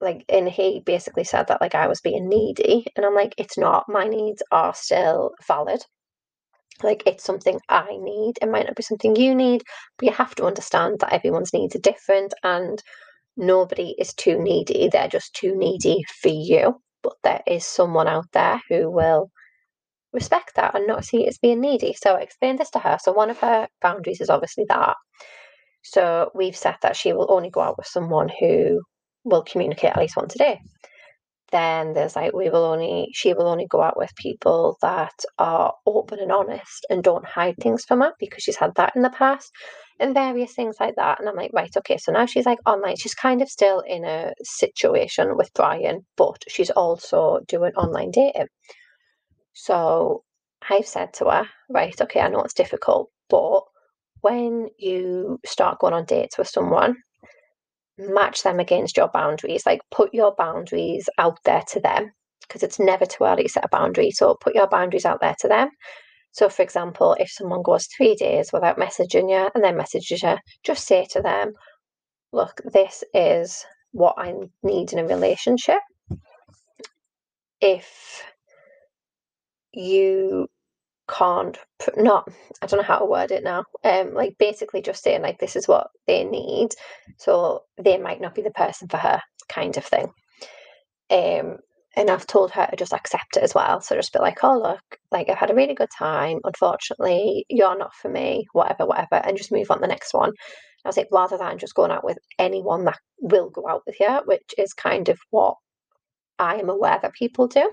like 0.00 0.24
and 0.28 0.48
he 0.48 0.80
basically 0.86 1.24
said 1.24 1.48
that 1.48 1.60
like 1.60 1.74
I 1.74 1.88
was 1.88 2.02
being 2.02 2.28
needy 2.28 2.86
and 2.96 3.06
I'm 3.06 3.14
like 3.14 3.34
it's 3.38 3.58
not. 3.58 3.86
My 3.88 4.06
needs 4.06 4.42
are 4.52 4.74
still 4.74 5.32
valid. 5.48 5.82
Like 6.82 7.04
it's 7.06 7.24
something 7.24 7.60
I 7.68 7.88
need. 8.00 8.34
It 8.42 8.50
might 8.50 8.66
not 8.66 8.76
be 8.76 8.84
something 8.84 9.16
you 9.16 9.34
need 9.34 9.64
but 9.98 10.06
you 10.06 10.12
have 10.14 10.34
to 10.36 10.46
understand 10.46 11.00
that 11.00 11.12
everyone's 11.12 11.52
needs 11.54 11.76
are 11.76 11.80
different 11.80 12.34
and 12.44 12.82
nobody 13.36 13.94
is 13.98 14.14
too 14.14 14.42
needy. 14.42 14.88
They're 14.92 15.08
just 15.08 15.34
too 15.34 15.56
needy 15.56 16.04
for 16.22 16.30
you. 16.30 16.80
But 17.02 17.14
there 17.24 17.42
is 17.46 17.66
someone 17.66 18.08
out 18.08 18.26
there 18.32 18.62
who 18.68 18.90
will 18.90 19.30
respect 20.16 20.56
that 20.56 20.74
and 20.74 20.86
not 20.88 21.04
see 21.04 21.24
it 21.24 21.28
as 21.28 21.38
being 21.38 21.60
needy 21.60 21.94
so 21.96 22.14
I 22.14 22.22
explained 22.22 22.58
this 22.58 22.70
to 22.70 22.80
her 22.80 22.98
so 23.00 23.12
one 23.12 23.30
of 23.30 23.38
her 23.38 23.68
boundaries 23.80 24.20
is 24.20 24.30
obviously 24.30 24.64
that 24.68 24.96
so 25.88 26.32
we've 26.34 26.56
said 26.56 26.76
that 26.82 26.96
she 26.96 27.12
will 27.12 27.30
only 27.30 27.48
go 27.48 27.60
out 27.60 27.78
with 27.78 27.86
someone 27.86 28.28
who 28.40 28.80
will 29.24 29.44
communicate 29.44 29.90
at 29.90 29.98
least 29.98 30.16
once 30.16 30.34
a 30.34 30.38
day. 30.38 30.60
Then 31.52 31.92
there's 31.92 32.16
like 32.16 32.32
we 32.32 32.50
will 32.50 32.64
only 32.64 33.08
she 33.12 33.32
will 33.32 33.46
only 33.46 33.68
go 33.70 33.80
out 33.80 33.96
with 33.96 34.10
people 34.16 34.78
that 34.82 35.14
are 35.38 35.72
open 35.86 36.18
and 36.18 36.32
honest 36.32 36.84
and 36.90 37.04
don't 37.04 37.24
hide 37.24 37.54
things 37.60 37.84
from 37.84 38.00
her 38.00 38.12
because 38.18 38.42
she's 38.42 38.56
had 38.56 38.74
that 38.74 38.96
in 38.96 39.02
the 39.02 39.10
past 39.10 39.52
and 40.00 40.12
various 40.12 40.54
things 40.54 40.76
like 40.80 40.96
that. 40.96 41.20
And 41.20 41.28
I'm 41.28 41.36
like, 41.36 41.52
right, 41.54 41.70
okay, 41.76 41.98
so 41.98 42.10
now 42.10 42.26
she's 42.26 42.46
like 42.46 42.58
online. 42.66 42.96
She's 42.96 43.14
kind 43.14 43.42
of 43.42 43.48
still 43.48 43.80
in 43.80 44.04
a 44.04 44.32
situation 44.42 45.36
with 45.36 45.54
Brian, 45.54 46.04
but 46.16 46.42
she's 46.48 46.70
also 46.70 47.38
doing 47.46 47.72
online 47.74 48.10
dating. 48.10 48.48
So 49.58 50.22
I've 50.68 50.86
said 50.86 51.14
to 51.14 51.30
her, 51.30 51.48
right, 51.70 51.98
okay, 51.98 52.20
I 52.20 52.28
know 52.28 52.42
it's 52.42 52.52
difficult, 52.52 53.10
but 53.30 53.62
when 54.20 54.68
you 54.78 55.40
start 55.46 55.78
going 55.78 55.94
on 55.94 56.04
dates 56.04 56.36
with 56.36 56.46
someone, 56.46 56.96
match 57.96 58.42
them 58.42 58.60
against 58.60 58.98
your 58.98 59.08
boundaries. 59.08 59.64
Like 59.64 59.80
put 59.90 60.12
your 60.12 60.34
boundaries 60.36 61.08
out 61.16 61.38
there 61.46 61.62
to 61.68 61.80
them 61.80 62.12
because 62.42 62.62
it's 62.62 62.78
never 62.78 63.06
too 63.06 63.24
early 63.24 63.44
to 63.44 63.48
set 63.48 63.64
a 63.64 63.68
boundary. 63.68 64.10
So 64.10 64.36
put 64.38 64.54
your 64.54 64.68
boundaries 64.68 65.06
out 65.06 65.22
there 65.22 65.36
to 65.40 65.48
them. 65.48 65.70
So, 66.32 66.50
for 66.50 66.62
example, 66.62 67.16
if 67.18 67.30
someone 67.30 67.62
goes 67.62 67.86
three 67.86 68.14
days 68.14 68.50
without 68.52 68.76
messaging 68.76 69.30
you 69.30 69.48
and 69.54 69.64
then 69.64 69.78
messages 69.78 70.22
you, 70.22 70.36
just 70.64 70.86
say 70.86 71.06
to 71.12 71.22
them, 71.22 71.52
Look, 72.30 72.60
this 72.74 73.02
is 73.14 73.64
what 73.92 74.16
I 74.18 74.34
need 74.62 74.92
in 74.92 74.98
a 74.98 75.06
relationship. 75.06 75.80
If 77.62 78.22
you 79.76 80.48
can't 81.08 81.58
not 81.96 82.28
i 82.62 82.66
don't 82.66 82.78
know 82.80 82.84
how 82.84 82.98
to 82.98 83.04
word 83.06 83.30
it 83.30 83.44
now 83.44 83.64
um 83.84 84.14
like 84.14 84.34
basically 84.38 84.82
just 84.82 85.02
saying 85.04 85.22
like 85.22 85.38
this 85.38 85.56
is 85.56 85.68
what 85.68 85.88
they 86.06 86.24
need 86.24 86.70
so 87.18 87.62
they 87.82 87.98
might 87.98 88.20
not 88.20 88.34
be 88.34 88.42
the 88.42 88.50
person 88.50 88.88
for 88.88 88.96
her 88.96 89.20
kind 89.48 89.76
of 89.76 89.84
thing 89.84 90.08
um 91.10 91.58
and 91.96 92.10
I've 92.10 92.26
told 92.26 92.50
her 92.52 92.66
to 92.66 92.76
just 92.76 92.92
accept 92.92 93.38
it 93.38 93.42
as 93.42 93.54
well. 93.54 93.80
So 93.80 93.96
just 93.96 94.12
be 94.12 94.18
like, 94.18 94.44
oh, 94.44 94.58
look, 94.58 94.98
like 95.10 95.30
I've 95.30 95.38
had 95.38 95.50
a 95.50 95.54
really 95.54 95.74
good 95.74 95.88
time. 95.98 96.40
Unfortunately, 96.44 97.46
you're 97.48 97.78
not 97.78 97.94
for 97.94 98.10
me, 98.10 98.46
whatever, 98.52 98.84
whatever, 98.86 99.14
and 99.14 99.36
just 99.38 99.50
move 99.50 99.70
on 99.70 99.80
the 99.80 99.86
next 99.88 100.12
one. 100.12 100.32
I 100.84 100.88
was 100.88 100.98
like, 100.98 101.08
rather 101.10 101.38
than 101.38 101.58
just 101.58 101.74
going 101.74 101.90
out 101.90 102.04
with 102.04 102.18
anyone 102.38 102.84
that 102.84 102.98
will 103.20 103.50
go 103.50 103.66
out 103.68 103.82
with 103.86 103.96
you, 103.98 104.20
which 104.26 104.54
is 104.58 104.74
kind 104.74 105.08
of 105.08 105.18
what 105.30 105.56
I 106.38 106.56
am 106.56 106.68
aware 106.68 106.98
that 107.00 107.14
people 107.14 107.48
do. 107.48 107.72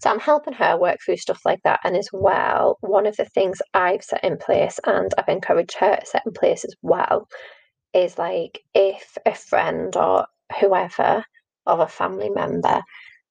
So 0.00 0.10
I'm 0.10 0.20
helping 0.20 0.54
her 0.54 0.78
work 0.78 0.98
through 1.04 1.16
stuff 1.16 1.40
like 1.44 1.60
that. 1.64 1.80
And 1.84 1.96
as 1.96 2.08
well, 2.12 2.76
one 2.80 3.06
of 3.06 3.16
the 3.16 3.24
things 3.24 3.60
I've 3.74 4.04
set 4.04 4.24
in 4.24 4.38
place 4.38 4.78
and 4.86 5.12
I've 5.16 5.28
encouraged 5.28 5.76
her 5.78 5.96
to 5.96 6.06
set 6.06 6.22
in 6.26 6.32
place 6.32 6.64
as 6.64 6.74
well 6.82 7.28
is 7.94 8.18
like 8.18 8.60
if 8.74 9.16
a 9.26 9.34
friend 9.34 9.96
or 9.96 10.26
whoever 10.60 11.24
or 11.66 11.82
a 11.82 11.88
family 11.88 12.30
member 12.30 12.82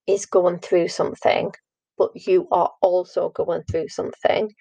is 0.07 0.25
going 0.25 0.59
through 0.59 0.87
something, 0.87 1.51
but 1.97 2.11
you 2.27 2.47
are 2.51 2.71
also 2.81 3.29
going 3.29 3.63
through 3.69 3.89
something, 3.89 4.51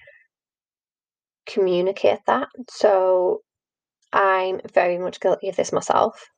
communicate 1.46 2.20
that. 2.26 2.48
So 2.70 3.40
I'm 4.12 4.60
very 4.72 4.98
much 4.98 5.20
guilty 5.20 5.48
of 5.48 5.56
this 5.56 5.72
myself. 5.72 6.28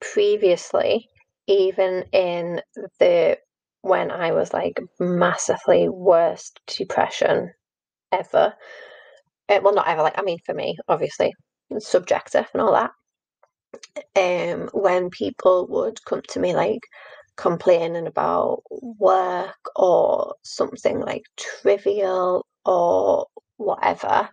Previously, 0.00 1.08
even 1.46 2.04
in 2.12 2.60
the 2.98 3.38
when 3.82 4.10
I 4.10 4.32
was 4.32 4.52
like 4.52 4.80
massively 4.98 5.88
worst 5.88 6.60
depression 6.66 7.52
ever. 8.10 8.54
Uh, 9.48 9.60
well, 9.62 9.74
not 9.74 9.88
ever. 9.88 10.02
Like 10.02 10.18
I 10.18 10.22
mean, 10.22 10.38
for 10.46 10.54
me, 10.54 10.76
obviously, 10.88 11.34
subjective 11.78 12.46
and 12.54 12.62
all 12.62 12.72
that. 12.72 12.90
Um, 14.16 14.68
when 14.72 15.10
people 15.10 15.66
would 15.68 16.04
come 16.04 16.22
to 16.28 16.40
me 16.40 16.54
like 16.54 16.80
complaining 17.36 18.06
about 18.06 18.62
work 18.70 19.56
or 19.76 20.34
something 20.42 21.00
like 21.00 21.22
trivial 21.36 22.46
or 22.64 23.26
whatever, 23.56 24.28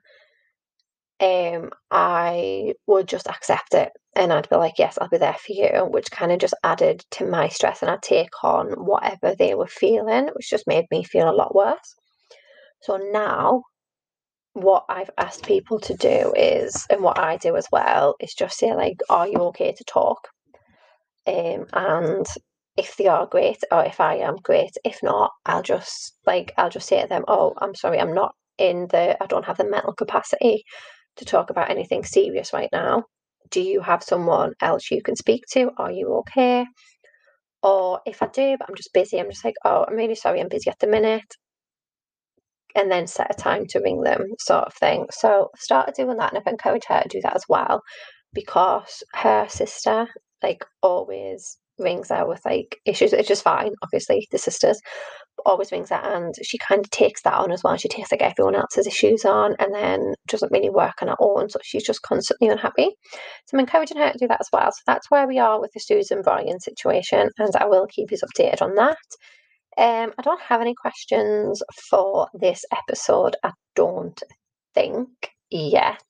um, 1.21 1.71
I 1.91 2.73
would 2.87 3.07
just 3.07 3.27
accept 3.27 3.73
it 3.73 3.91
and 4.19 4.33
I'd 4.33 4.49
be 4.49 4.57
like, 4.57 4.77
yes, 4.77 4.97
I'll 4.99 5.07
be 5.07 5.17
there 5.17 5.33
for 5.33 5.53
you, 5.53 5.87
which 5.89 6.11
kind 6.11 6.33
of 6.33 6.39
just 6.39 6.53
added 6.61 7.05
to 7.11 7.25
my 7.25 7.47
stress 7.47 7.81
and 7.81 7.89
I'd 7.89 8.01
take 8.01 8.43
on 8.43 8.67
whatever 8.73 9.33
they 9.33 9.55
were 9.55 9.65
feeling, 9.67 10.27
which 10.35 10.49
just 10.49 10.67
made 10.67 10.85
me 10.91 11.05
feel 11.05 11.29
a 11.29 11.31
lot 11.31 11.55
worse. 11.55 11.95
So 12.81 12.97
now, 12.97 13.63
what 14.53 14.83
I've 14.89 15.09
asked 15.17 15.45
people 15.45 15.79
to 15.79 15.95
do 15.95 16.33
is, 16.35 16.85
and 16.89 17.01
what 17.01 17.17
I 17.17 17.37
do 17.37 17.55
as 17.55 17.67
well, 17.71 18.15
is 18.19 18.33
just 18.33 18.57
say, 18.57 18.75
like, 18.75 18.97
are 19.09 19.27
you 19.27 19.37
okay 19.49 19.71
to 19.71 19.83
talk? 19.85 20.27
Um, 21.25 21.65
and 21.71 22.25
if 22.75 22.97
they 22.97 23.07
are 23.07 23.25
great, 23.25 23.59
or 23.71 23.85
if 23.85 24.01
I 24.01 24.15
am 24.17 24.35
great, 24.43 24.71
if 24.83 25.01
not, 25.01 25.31
I'll 25.45 25.63
just 25.63 26.13
like 26.25 26.53
I'll 26.57 26.69
just 26.69 26.87
say 26.89 27.01
to 27.01 27.07
them, 27.07 27.23
oh, 27.29 27.53
I'm 27.57 27.75
sorry, 27.75 27.99
I'm 27.99 28.13
not 28.13 28.33
in 28.57 28.87
the, 28.89 29.21
I 29.23 29.27
don't 29.27 29.45
have 29.45 29.57
the 29.57 29.69
mental 29.69 29.93
capacity 29.93 30.63
to 31.17 31.25
talk 31.25 31.49
about 31.49 31.69
anything 31.69 32.03
serious 32.03 32.51
right 32.53 32.69
now. 32.73 33.03
Do 33.51 33.61
you 33.61 33.81
have 33.81 34.03
someone 34.03 34.53
else 34.61 34.91
you 34.91 35.01
can 35.03 35.15
speak 35.15 35.43
to? 35.53 35.71
Are 35.77 35.91
you 35.91 36.15
okay? 36.19 36.65
Or 37.63 38.01
if 38.05 38.23
I 38.23 38.27
do, 38.27 38.57
but 38.57 38.69
I'm 38.69 38.75
just 38.75 38.93
busy, 38.93 39.19
I'm 39.19 39.29
just 39.29 39.45
like, 39.45 39.55
oh, 39.65 39.85
I'm 39.87 39.95
really 39.95 40.15
sorry, 40.15 40.41
I'm 40.41 40.49
busy 40.49 40.69
at 40.71 40.79
the 40.79 40.87
minute. 40.87 41.35
And 42.75 42.91
then 42.91 43.07
set 43.07 43.31
a 43.31 43.35
time 43.35 43.67
to 43.67 43.81
ring 43.81 44.01
them, 44.01 44.25
sort 44.39 44.65
of 44.65 44.73
thing. 44.75 45.07
So 45.11 45.49
I 45.55 45.59
started 45.59 45.95
doing 45.95 46.17
that, 46.17 46.33
and 46.33 46.39
I've 46.39 46.51
encouraged 46.51 46.87
her 46.89 47.03
to 47.03 47.09
do 47.09 47.21
that 47.23 47.35
as 47.35 47.45
well 47.49 47.83
because 48.33 49.03
her 49.15 49.47
sister, 49.49 50.07
like, 50.43 50.65
always 50.81 51.58
rings 51.79 52.09
her 52.09 52.27
with 52.27 52.41
like 52.45 52.77
issues, 52.85 53.11
which 53.11 53.31
is 53.31 53.41
fine, 53.41 53.73
obviously, 53.81 54.27
the 54.31 54.37
sisters, 54.37 54.79
always 55.45 55.71
rings 55.71 55.89
her 55.89 55.95
and 55.95 56.33
she 56.43 56.57
kind 56.57 56.83
of 56.83 56.89
takes 56.91 57.21
that 57.21 57.33
on 57.33 57.51
as 57.51 57.63
well. 57.63 57.75
She 57.77 57.87
takes 57.87 58.11
like 58.11 58.21
everyone 58.21 58.55
else's 58.55 58.87
issues 58.87 59.25
on 59.25 59.55
and 59.59 59.73
then 59.73 60.13
doesn't 60.27 60.51
really 60.51 60.69
work 60.69 61.01
on 61.01 61.07
her 61.07 61.15
own. 61.19 61.49
So 61.49 61.59
she's 61.63 61.83
just 61.83 62.01
constantly 62.01 62.47
unhappy. 62.47 62.89
So 63.45 63.55
I'm 63.55 63.61
encouraging 63.61 63.97
her 63.97 64.11
to 64.11 64.17
do 64.17 64.27
that 64.27 64.41
as 64.41 64.49
well. 64.51 64.71
So 64.71 64.81
that's 64.85 65.09
where 65.09 65.27
we 65.27 65.39
are 65.39 65.59
with 65.59 65.71
the 65.73 65.79
Susan 65.79 66.21
Brian 66.21 66.59
situation 66.59 67.29
and 67.37 67.55
I 67.55 67.65
will 67.65 67.87
keep 67.87 68.11
you 68.11 68.17
updated 68.17 68.61
on 68.61 68.75
that. 68.75 68.97
Um, 69.77 70.13
I 70.17 70.21
don't 70.23 70.41
have 70.41 70.61
any 70.61 70.75
questions 70.75 71.61
for 71.89 72.27
this 72.33 72.65
episode. 72.71 73.35
I 73.43 73.51
don't 73.75 74.21
think 74.73 75.09
yet, 75.49 76.03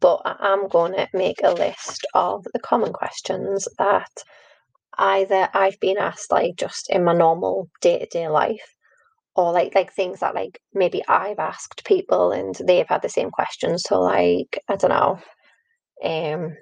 but 0.00 0.20
I 0.24 0.52
am 0.52 0.68
going 0.68 0.92
to 0.94 1.08
make 1.14 1.40
a 1.42 1.52
list 1.52 2.06
of 2.14 2.44
the 2.52 2.60
common 2.60 2.92
questions 2.92 3.68
that 3.78 4.10
either 4.98 5.48
I've 5.54 5.80
been 5.80 5.98
asked 5.98 6.32
like 6.32 6.56
just 6.56 6.90
in 6.90 7.04
my 7.04 7.14
normal 7.14 7.68
day 7.80 7.98
to 8.00 8.06
day 8.06 8.28
life, 8.28 8.74
or 9.36 9.52
like 9.52 9.74
like 9.74 9.92
things 9.92 10.20
that 10.20 10.34
like 10.34 10.58
maybe 10.74 11.02
I've 11.08 11.38
asked 11.38 11.84
people 11.86 12.32
and 12.32 12.54
they've 12.66 12.88
had 12.88 13.02
the 13.02 13.08
same 13.08 13.30
questions. 13.30 13.84
So 13.86 14.00
like 14.00 14.58
I 14.68 14.76
don't 14.76 14.90
know, 14.90 15.18
um, 16.04 16.56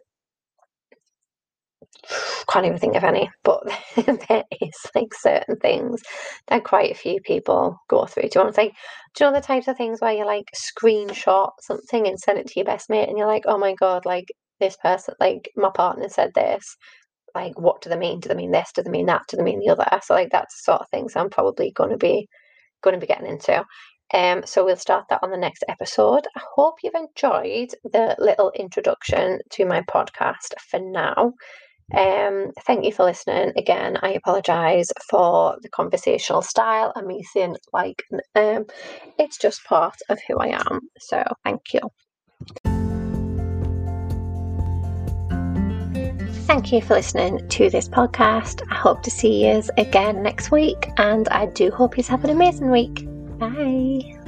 can't 2.51 2.67
even 2.67 2.79
think 2.79 2.97
of 2.97 3.05
any, 3.05 3.31
but 3.45 3.63
there 3.97 4.45
is 4.61 4.75
like 4.95 5.15
certain 5.15 5.57
things 5.57 6.03
that 6.49 6.65
quite 6.65 6.91
a 6.93 6.97
few 6.97 7.21
people 7.23 7.77
go 7.89 8.07
through. 8.07 8.25
Do 8.25 8.31
you 8.35 8.41
want 8.43 8.55
to 8.55 8.61
say, 8.61 8.73
do 9.15 9.25
you 9.25 9.31
know 9.31 9.37
the 9.37 9.47
types 9.47 9.69
of 9.69 9.77
things 9.77 10.01
where 10.01 10.13
you 10.13 10.27
like 10.27 10.47
screenshot 10.57 11.51
something 11.61 12.07
and 12.07 12.19
send 12.19 12.39
it 12.39 12.47
to 12.49 12.55
your 12.57 12.67
best 12.67 12.91
mate 12.91 13.09
and 13.09 13.19
you're 13.19 13.27
like, 13.27 13.45
oh 13.47 13.59
my 13.59 13.75
god, 13.75 14.05
like 14.07 14.27
this 14.61 14.77
person, 14.77 15.15
like 15.21 15.51
my 15.57 15.71
partner 15.75 16.09
said 16.09 16.31
this, 16.35 16.77
like 17.35 17.59
what 17.59 17.81
do 17.83 17.91
they 17.91 17.97
mean? 17.97 18.21
Do 18.21 18.29
they 18.29 18.35
mean 18.35 18.53
this? 18.53 18.73
Do 18.75 18.83
they 18.83 18.91
mean 18.91 19.07
that? 19.07 19.23
Do 19.29 19.37
they 19.37 19.43
mean 19.43 19.61
the 19.61 19.73
other? 19.73 19.87
So 20.03 20.15
like 20.15 20.31
that's 20.31 20.57
the 20.57 20.73
sort 20.73 20.81
of 20.83 20.89
things 20.91 21.17
I'm 21.17 21.31
probably 21.31 21.73
going 21.73 21.91
to 21.91 21.97
be 21.97 22.29
to 22.85 22.99
be 22.99 23.07
getting 23.07 23.29
into. 23.29 23.65
Um, 24.13 24.43
so 24.45 24.65
we'll 24.65 24.77
start 24.77 25.07
that 25.09 25.21
on 25.23 25.31
the 25.31 25.39
next 25.39 25.65
episode. 25.69 26.27
I 26.37 26.41
hope 26.55 26.77
you've 26.83 26.95
enjoyed 26.95 27.71
the 27.85 28.15
little 28.19 28.51
introduction 28.55 29.39
to 29.51 29.65
my 29.65 29.83
podcast 29.83 30.55
for 30.69 30.81
now. 30.81 31.33
Um, 31.95 32.53
thank 32.67 32.85
you 32.85 32.93
for 32.93 33.05
listening. 33.05 33.53
Again, 33.57 33.99
I 34.03 34.13
apologise 34.13 34.91
for 35.09 35.57
the 35.63 35.69
conversational 35.69 36.43
style 36.43 36.93
and 36.95 37.07
me 37.07 37.23
saying 37.23 37.57
like 37.73 38.03
um, 38.35 38.67
it's 39.19 39.39
just 39.39 39.65
part 39.65 39.97
of 40.09 40.19
who 40.27 40.39
I 40.39 40.59
am. 40.69 40.81
So 40.99 41.23
thank 41.45 41.61
you. 41.75 42.72
Thank 46.53 46.71
you 46.71 46.83
for 46.83 46.97
listening 46.97 47.49
to 47.49 47.71
this 47.71 47.89
podcast. 47.89 48.61
I 48.71 48.75
hope 48.75 49.03
to 49.05 49.11
see 49.11 49.47
you 49.47 49.63
again 49.79 50.23
next 50.23 50.51
week, 50.51 50.91
and 50.99 51.27
I 51.31 51.47
do 51.47 51.71
hope 51.71 51.97
you 51.97 52.05
have 52.05 52.25
an 52.25 52.29
amazing 52.29 52.71
week. 52.71 53.07
Bye. 53.39 54.22